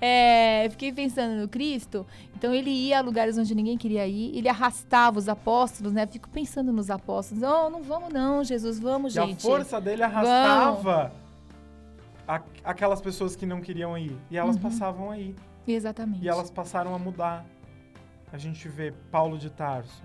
É, 0.00 0.68
fiquei 0.70 0.92
pensando 0.92 1.40
no 1.40 1.48
Cristo. 1.48 2.06
Então, 2.36 2.52
ele 2.52 2.70
ia 2.70 2.98
a 2.98 3.00
lugares 3.02 3.38
onde 3.38 3.54
ninguém 3.54 3.76
queria 3.78 4.06
ir, 4.06 4.36
ele 4.36 4.48
arrastava 4.48 5.18
os 5.18 5.28
apóstolos, 5.28 5.92
né? 5.92 6.06
Fico 6.06 6.28
pensando 6.28 6.72
nos 6.72 6.90
apóstolos. 6.90 7.42
Oh, 7.42 7.70
não 7.70 7.82
vamos, 7.82 8.12
não, 8.12 8.42
Jesus, 8.44 8.78
vamos, 8.78 9.14
E 9.14 9.20
a 9.20 9.26
gente. 9.26 9.42
força 9.42 9.80
dele 9.80 10.02
arrastava 10.02 11.12
a- 12.26 12.42
aquelas 12.64 13.00
pessoas 13.00 13.36
que 13.36 13.46
não 13.46 13.60
queriam 13.60 13.96
ir 13.96 14.16
e 14.30 14.36
elas 14.36 14.56
Uhum. 14.56 14.62
passavam 14.62 15.10
aí 15.10 15.34
Exatamente. 15.66 16.22
e 16.24 16.28
elas 16.28 16.50
passaram 16.50 16.94
a 16.94 16.98
mudar. 16.98 17.44
a 18.32 18.36
gente 18.38 18.66
vê 18.68 18.92
Paulo 19.12 19.38
de 19.38 19.48
Tarso, 19.48 20.02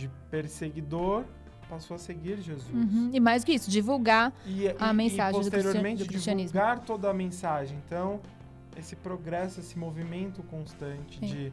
de 0.00 0.10
perseguidor, 0.30 1.24
passou 1.68 1.94
a 1.94 1.98
seguir 1.98 2.40
Jesus. 2.40 2.68
Uhum. 2.74 3.10
E 3.12 3.20
mais 3.20 3.44
que 3.44 3.52
isso, 3.52 3.70
divulgar 3.70 4.32
E, 4.46 4.68
a 4.78 4.90
e- 4.90 4.94
mensagem 4.94 5.40
e 5.40 5.44
posteriormente 5.44 6.02
do 6.02 6.08
cristianismo. 6.08 6.52
divulgar 6.52 6.78
toda 6.80 7.08
a 7.10 7.14
mensagem. 7.14 7.78
Então, 7.86 8.20
esse 8.76 8.96
progresso, 8.96 9.60
esse 9.60 9.78
movimento 9.78 10.42
constante 10.44 11.18
Sim. 11.20 11.26
de 11.26 11.52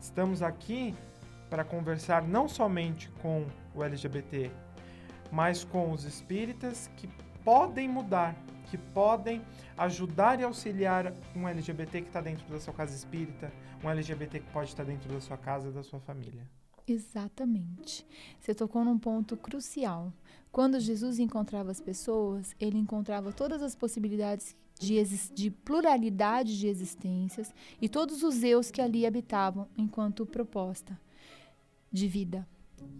estamos 0.00 0.42
aqui 0.42 0.94
para 1.50 1.64
conversar 1.64 2.22
não 2.22 2.48
somente 2.48 3.08
com 3.22 3.44
o 3.74 3.82
LGBT, 3.84 4.50
mas 5.30 5.64
com 5.64 5.92
os 5.92 6.04
espíritas 6.04 6.90
que 6.96 7.08
podem 7.44 7.88
mudar, 7.88 8.34
que 8.70 8.76
podem 8.78 9.42
ajudar 9.76 10.40
e 10.40 10.44
auxiliar 10.44 11.12
um 11.36 11.46
LGBT 11.46 12.00
que 12.00 12.08
está 12.08 12.20
dentro 12.20 12.46
da 12.48 12.58
sua 12.58 12.72
casa 12.74 12.94
espírita, 12.94 13.52
um 13.84 13.88
LGBT 13.90 14.40
que 14.40 14.50
pode 14.50 14.70
estar 14.70 14.84
dentro 14.84 15.12
da 15.12 15.20
sua 15.20 15.36
casa 15.36 15.70
da 15.70 15.82
sua 15.82 16.00
família. 16.00 16.42
Exatamente. 16.86 18.06
Você 18.38 18.54
tocou 18.54 18.84
num 18.84 18.98
ponto 18.98 19.36
crucial. 19.36 20.12
Quando 20.52 20.78
Jesus 20.78 21.18
encontrava 21.18 21.70
as 21.70 21.80
pessoas, 21.80 22.54
ele 22.60 22.78
encontrava 22.78 23.32
todas 23.32 23.62
as 23.62 23.74
possibilidades 23.74 24.56
de, 24.78 25.02
de 25.34 25.50
pluralidade 25.50 26.58
de 26.58 26.68
existências 26.68 27.52
e 27.80 27.88
todos 27.88 28.22
os 28.22 28.42
eus 28.42 28.70
que 28.70 28.80
ali 28.80 29.04
habitavam 29.04 29.66
enquanto 29.76 30.24
proposta 30.24 30.98
de 31.90 32.06
vida. 32.06 32.46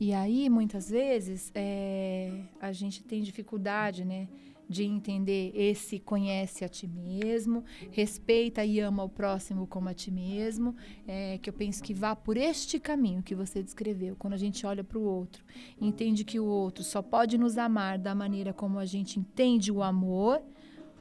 E 0.01 0.13
aí, 0.13 0.49
muitas 0.49 0.91
vezes, 0.91 1.53
é, 1.55 2.45
a 2.61 2.73
gente 2.73 3.03
tem 3.03 3.23
dificuldade, 3.23 4.05
né? 4.05 4.29
De 4.69 4.83
entender 4.85 5.53
esse 5.55 6.01
conhece 6.01 6.65
a 6.65 6.69
ti 6.69 6.89
mesmo, 6.89 7.65
respeita 7.93 8.65
e 8.65 8.81
ama 8.81 9.05
o 9.05 9.09
próximo 9.09 9.67
como 9.67 9.89
a 9.89 9.95
ti 9.95 10.11
mesmo, 10.11 10.75
é, 11.07 11.39
que 11.39 11.49
eu 11.49 11.55
penso 11.55 11.83
que 11.83 11.95
vá 11.95 12.17
por 12.17 12.37
este 12.37 12.81
caminho 12.81 13.23
que 13.23 13.35
você 13.35 13.63
descreveu, 13.63 14.17
quando 14.17 14.35
a 14.35 14.39
gente 14.39 14.67
olha 14.67 14.83
para 14.83 14.99
o 14.99 15.03
outro, 15.03 15.45
entende 15.81 16.25
que 16.25 16.41
o 16.41 16.45
outro 16.45 16.83
só 16.83 17.01
pode 17.01 17.39
nos 17.39 17.57
amar 17.57 17.97
da 17.99 18.15
maneira 18.15 18.53
como 18.53 18.79
a 18.79 18.85
gente 18.85 19.21
entende 19.21 19.71
o 19.71 19.83
amor, 19.83 20.43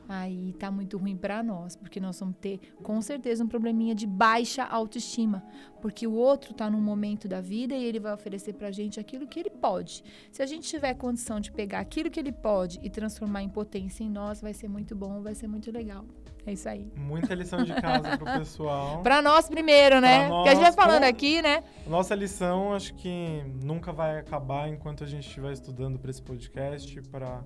aí 0.08 0.54
tá 0.54 0.70
muito 0.70 0.98
ruim 0.98 1.18
para 1.18 1.42
nós, 1.42 1.76
porque 1.76 2.00
nós 2.00 2.20
vamos 2.20 2.36
ter 2.40 2.60
com 2.84 3.02
certeza 3.02 3.44
um 3.44 3.48
probleminha 3.48 3.96
de 3.96 4.06
baixa 4.06 4.64
autoestima, 4.64 5.44
porque 5.82 6.06
o 6.08 6.14
outro 6.14 6.54
tá 6.54 6.70
num 6.70 6.82
momento 6.82 7.28
da 7.28 7.42
vida 7.42 7.76
e 7.76 7.84
ele 7.84 8.00
vai 8.00 8.14
oferecer 8.14 8.54
pra 8.54 8.72
gente 8.72 9.00
aquilo 9.00 9.28
que 9.28 9.40
ele 9.40 9.50
pode. 9.50 10.04
Se 10.32 10.42
a 10.42 10.46
gente 10.46 10.68
tiver 10.68 10.94
condição 10.94 11.40
de 11.40 11.52
pegar 11.52 11.80
aquilo 11.80 12.10
que 12.10 12.20
ele 12.20 12.32
pode 12.32 12.80
e 12.82 12.90
transformar 12.90 13.42
em 13.44 13.50
potência 13.50 14.04
em 14.04 14.10
nós, 14.10 14.42
vai 14.42 14.54
ser 14.54 14.68
muito 14.68 14.96
bom, 14.96 15.22
vai 15.22 15.36
ser 15.36 15.48
muito 15.48 15.72
legal. 15.72 16.06
É 16.48 16.54
isso 16.54 16.70
aí. 16.70 16.92
Muita 16.96 17.34
lição 17.34 17.64
de 17.64 17.74
casa 17.74 18.18
pro 18.18 18.26
pessoal. 18.38 19.02
Pra 19.02 19.20
nós 19.20 19.50
primeiro, 19.50 20.00
né? 20.00 20.28
Pra 20.28 20.36
Porque 20.36 20.50
a 20.50 20.54
gente 20.54 20.64
nós, 20.64 20.76
vai 20.76 20.86
falando 20.86 21.04
pô. 21.04 21.10
aqui, 21.10 21.42
né? 21.42 21.64
Nossa 21.88 22.14
lição 22.14 22.74
acho 22.74 22.94
que 22.94 23.44
nunca 23.64 23.92
vai 23.92 24.20
acabar 24.20 24.70
enquanto 24.70 25.04
a 25.04 25.08
gente 25.08 25.28
estiver 25.28 25.52
estudando 25.52 25.98
para 25.98 26.12
esse 26.12 26.22
podcast 26.22 27.02
para 27.10 27.44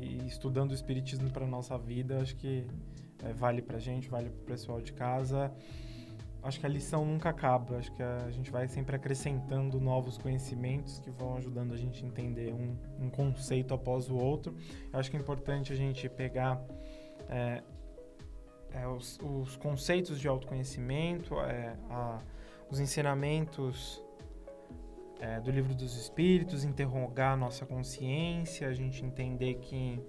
e 0.00 0.26
estudando 0.26 0.70
o 0.70 0.74
espiritismo 0.74 1.30
para 1.30 1.46
nossa 1.46 1.76
vida. 1.76 1.87
Acho 2.20 2.36
que 2.36 2.66
é, 3.24 3.32
vale 3.32 3.62
pra 3.62 3.78
gente, 3.78 4.08
vale 4.08 4.30
pro 4.30 4.44
pessoal 4.44 4.80
de 4.80 4.92
casa. 4.92 5.52
Acho 6.42 6.60
que 6.60 6.66
a 6.66 6.68
lição 6.68 7.04
nunca 7.04 7.30
acaba. 7.30 7.76
Acho 7.76 7.92
que 7.92 8.02
a 8.02 8.30
gente 8.30 8.50
vai 8.50 8.68
sempre 8.68 8.94
acrescentando 8.94 9.80
novos 9.80 10.16
conhecimentos 10.16 10.98
que 11.00 11.10
vão 11.10 11.36
ajudando 11.36 11.74
a 11.74 11.76
gente 11.76 12.04
a 12.04 12.06
entender 12.06 12.52
um, 12.52 12.76
um 13.04 13.10
conceito 13.10 13.74
após 13.74 14.08
o 14.08 14.16
outro. 14.16 14.54
Acho 14.92 15.10
que 15.10 15.16
é 15.16 15.20
importante 15.20 15.72
a 15.72 15.76
gente 15.76 16.08
pegar 16.08 16.62
é, 17.28 17.62
é, 18.72 18.86
os, 18.86 19.18
os 19.22 19.56
conceitos 19.56 20.20
de 20.20 20.28
autoconhecimento, 20.28 21.38
é, 21.40 21.76
a, 21.90 22.18
os 22.70 22.80
ensinamentos 22.80 24.02
é, 25.20 25.40
do 25.40 25.50
livro 25.50 25.74
dos 25.74 25.96
espíritos, 25.96 26.64
interrogar 26.64 27.32
a 27.32 27.36
nossa 27.36 27.66
consciência, 27.66 28.68
a 28.68 28.72
gente 28.72 29.04
entender 29.04 29.54
que, 29.54 30.00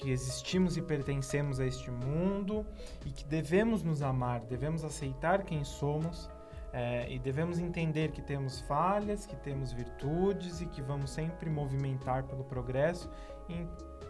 que 0.00 0.10
existimos 0.10 0.76
e 0.78 0.82
pertencemos 0.82 1.60
a 1.60 1.66
este 1.66 1.90
mundo 1.90 2.64
e 3.04 3.10
que 3.10 3.24
devemos 3.24 3.82
nos 3.82 4.00
amar, 4.02 4.40
devemos 4.40 4.82
aceitar 4.82 5.42
quem 5.42 5.62
somos 5.62 6.30
é, 6.72 7.06
e 7.12 7.18
devemos 7.18 7.58
entender 7.58 8.10
que 8.12 8.22
temos 8.22 8.60
falhas, 8.62 9.26
que 9.26 9.36
temos 9.36 9.72
virtudes 9.72 10.60
e 10.62 10.66
que 10.66 10.80
vamos 10.80 11.10
sempre 11.10 11.50
movimentar 11.50 12.22
pelo 12.24 12.44
progresso 12.44 13.10
e, 13.48 13.66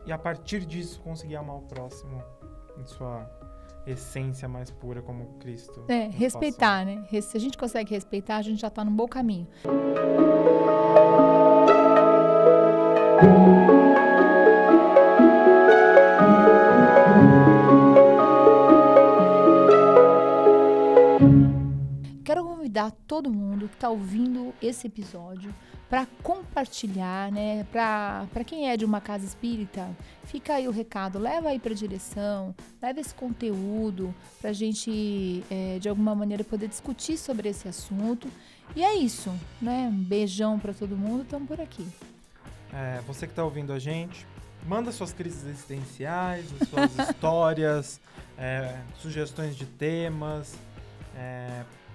e 0.07 0.13
a 0.13 0.19
partir 0.19 0.65
disso 0.65 1.01
conseguir 1.01 1.37
amar 1.37 1.57
o 1.57 1.63
próximo 1.63 2.23
em 2.79 2.87
sua 2.87 3.29
essência 3.87 4.47
mais 4.49 4.71
pura 4.71 5.03
como 5.03 5.39
Cristo. 5.41 5.85
É, 5.89 6.07
respeitar, 6.09 6.85
né? 6.85 7.03
Res- 7.11 7.25
Se 7.25 7.37
a 7.37 7.41
gente 7.41 7.59
consegue 7.59 7.95
respeitar, 7.95 8.37
a 8.37 8.43
gente 8.43 8.61
já 8.61 8.71
tá 8.71 8.85
num 8.85 8.95
bom 8.95 9.09
caminho. 9.09 9.49
Convidar 22.81 22.91
todo 23.07 23.31
mundo 23.31 23.69
que 23.69 23.75
está 23.75 23.91
ouvindo 23.91 24.55
esse 24.63 24.87
episódio 24.87 25.55
para 25.89 26.07
compartilhar, 26.23 27.31
né? 27.33 27.65
Para 27.65 28.45
quem 28.47 28.71
é 28.71 28.77
de 28.77 28.85
uma 28.85 29.01
casa 29.01 29.25
espírita, 29.25 29.91
fica 30.25 30.55
aí 30.55 30.69
o 30.69 30.71
recado, 30.71 31.19
leva 31.19 31.49
aí 31.49 31.59
para 31.59 31.75
direção, 31.75 32.55
leva 32.81 33.01
esse 33.01 33.13
conteúdo 33.13 34.15
para 34.41 34.51
a 34.51 34.53
gente, 34.53 35.45
é, 35.51 35.79
de 35.79 35.89
alguma 35.89 36.15
maneira, 36.15 36.45
poder 36.45 36.69
discutir 36.69 37.19
sobre 37.19 37.49
esse 37.49 37.69
assunto. 37.69 38.29
E 38.75 38.85
é 38.85 38.95
isso, 38.95 39.31
né? 39.61 39.91
Um 39.93 40.05
beijão 40.05 40.59
para 40.59 40.73
todo 40.73 40.97
mundo, 40.97 41.23
estamos 41.23 41.49
por 41.49 41.61
aqui. 41.61 41.87
É, 42.73 43.01
você 43.07 43.27
que 43.27 43.33
está 43.33 43.45
ouvindo 43.45 43.73
a 43.73 43.79
gente, 43.81 44.25
manda 44.65 44.93
suas 44.93 45.13
crises 45.13 45.45
existenciais, 45.45 46.47
as 46.61 46.69
suas 46.69 46.97
histórias, 47.11 48.01
é, 48.39 48.81
sugestões 49.03 49.57
de 49.57 49.67
temas, 49.67 50.57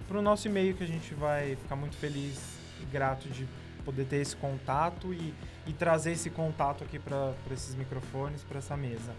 para 0.08 0.17
o 0.17 0.21
nosso 0.21 0.47
e-mail 0.47 0.75
que 0.75 0.84
a 0.84 0.88
gente 0.88 1.13
vai 1.13 1.55
ficar 1.55 1.75
muito 1.75 1.95
feliz 1.95 2.58
e 2.81 2.86
grato 2.86 3.27
de 3.29 3.47
poder 3.84 4.05
ter 4.05 4.17
esse 4.17 4.36
contato 4.36 5.13
e, 5.13 5.34
e 5.67 5.73
trazer 5.73 6.13
esse 6.13 6.29
contato 6.29 6.84
aqui 6.84 6.99
para 6.99 7.34
esses 7.51 7.75
microfones, 7.75 8.43
para 8.43 8.58
essa 8.58 8.75
mesa. 8.75 9.13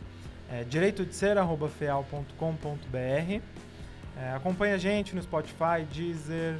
É, 0.50 0.64
direito 0.64 1.04
de 1.04 1.14
ser, 1.14 1.38
arroba 1.38 1.68
feal.com.br. 1.68 3.42
É, 4.18 4.32
acompanhe 4.34 4.74
a 4.74 4.78
gente 4.78 5.14
no 5.14 5.22
Spotify, 5.22 5.84
Deezer, 5.92 6.58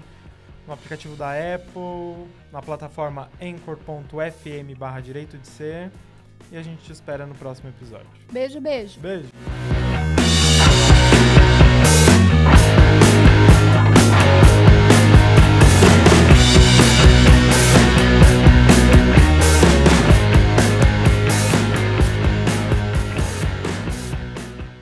no 0.66 0.74
aplicativo 0.74 1.16
da 1.16 1.30
Apple, 1.32 2.28
na 2.52 2.60
plataforma 2.60 3.30
anchor.fm 3.40 4.76
barra 4.76 5.00
direito 5.00 5.38
de 5.38 5.46
ser. 5.46 5.90
E 6.50 6.56
a 6.56 6.62
gente 6.62 6.82
te 6.82 6.92
espera 6.92 7.26
no 7.26 7.34
próximo 7.34 7.70
episódio. 7.70 8.06
Beijo, 8.30 8.60
beijo. 8.60 9.00
Beijo! 9.00 9.28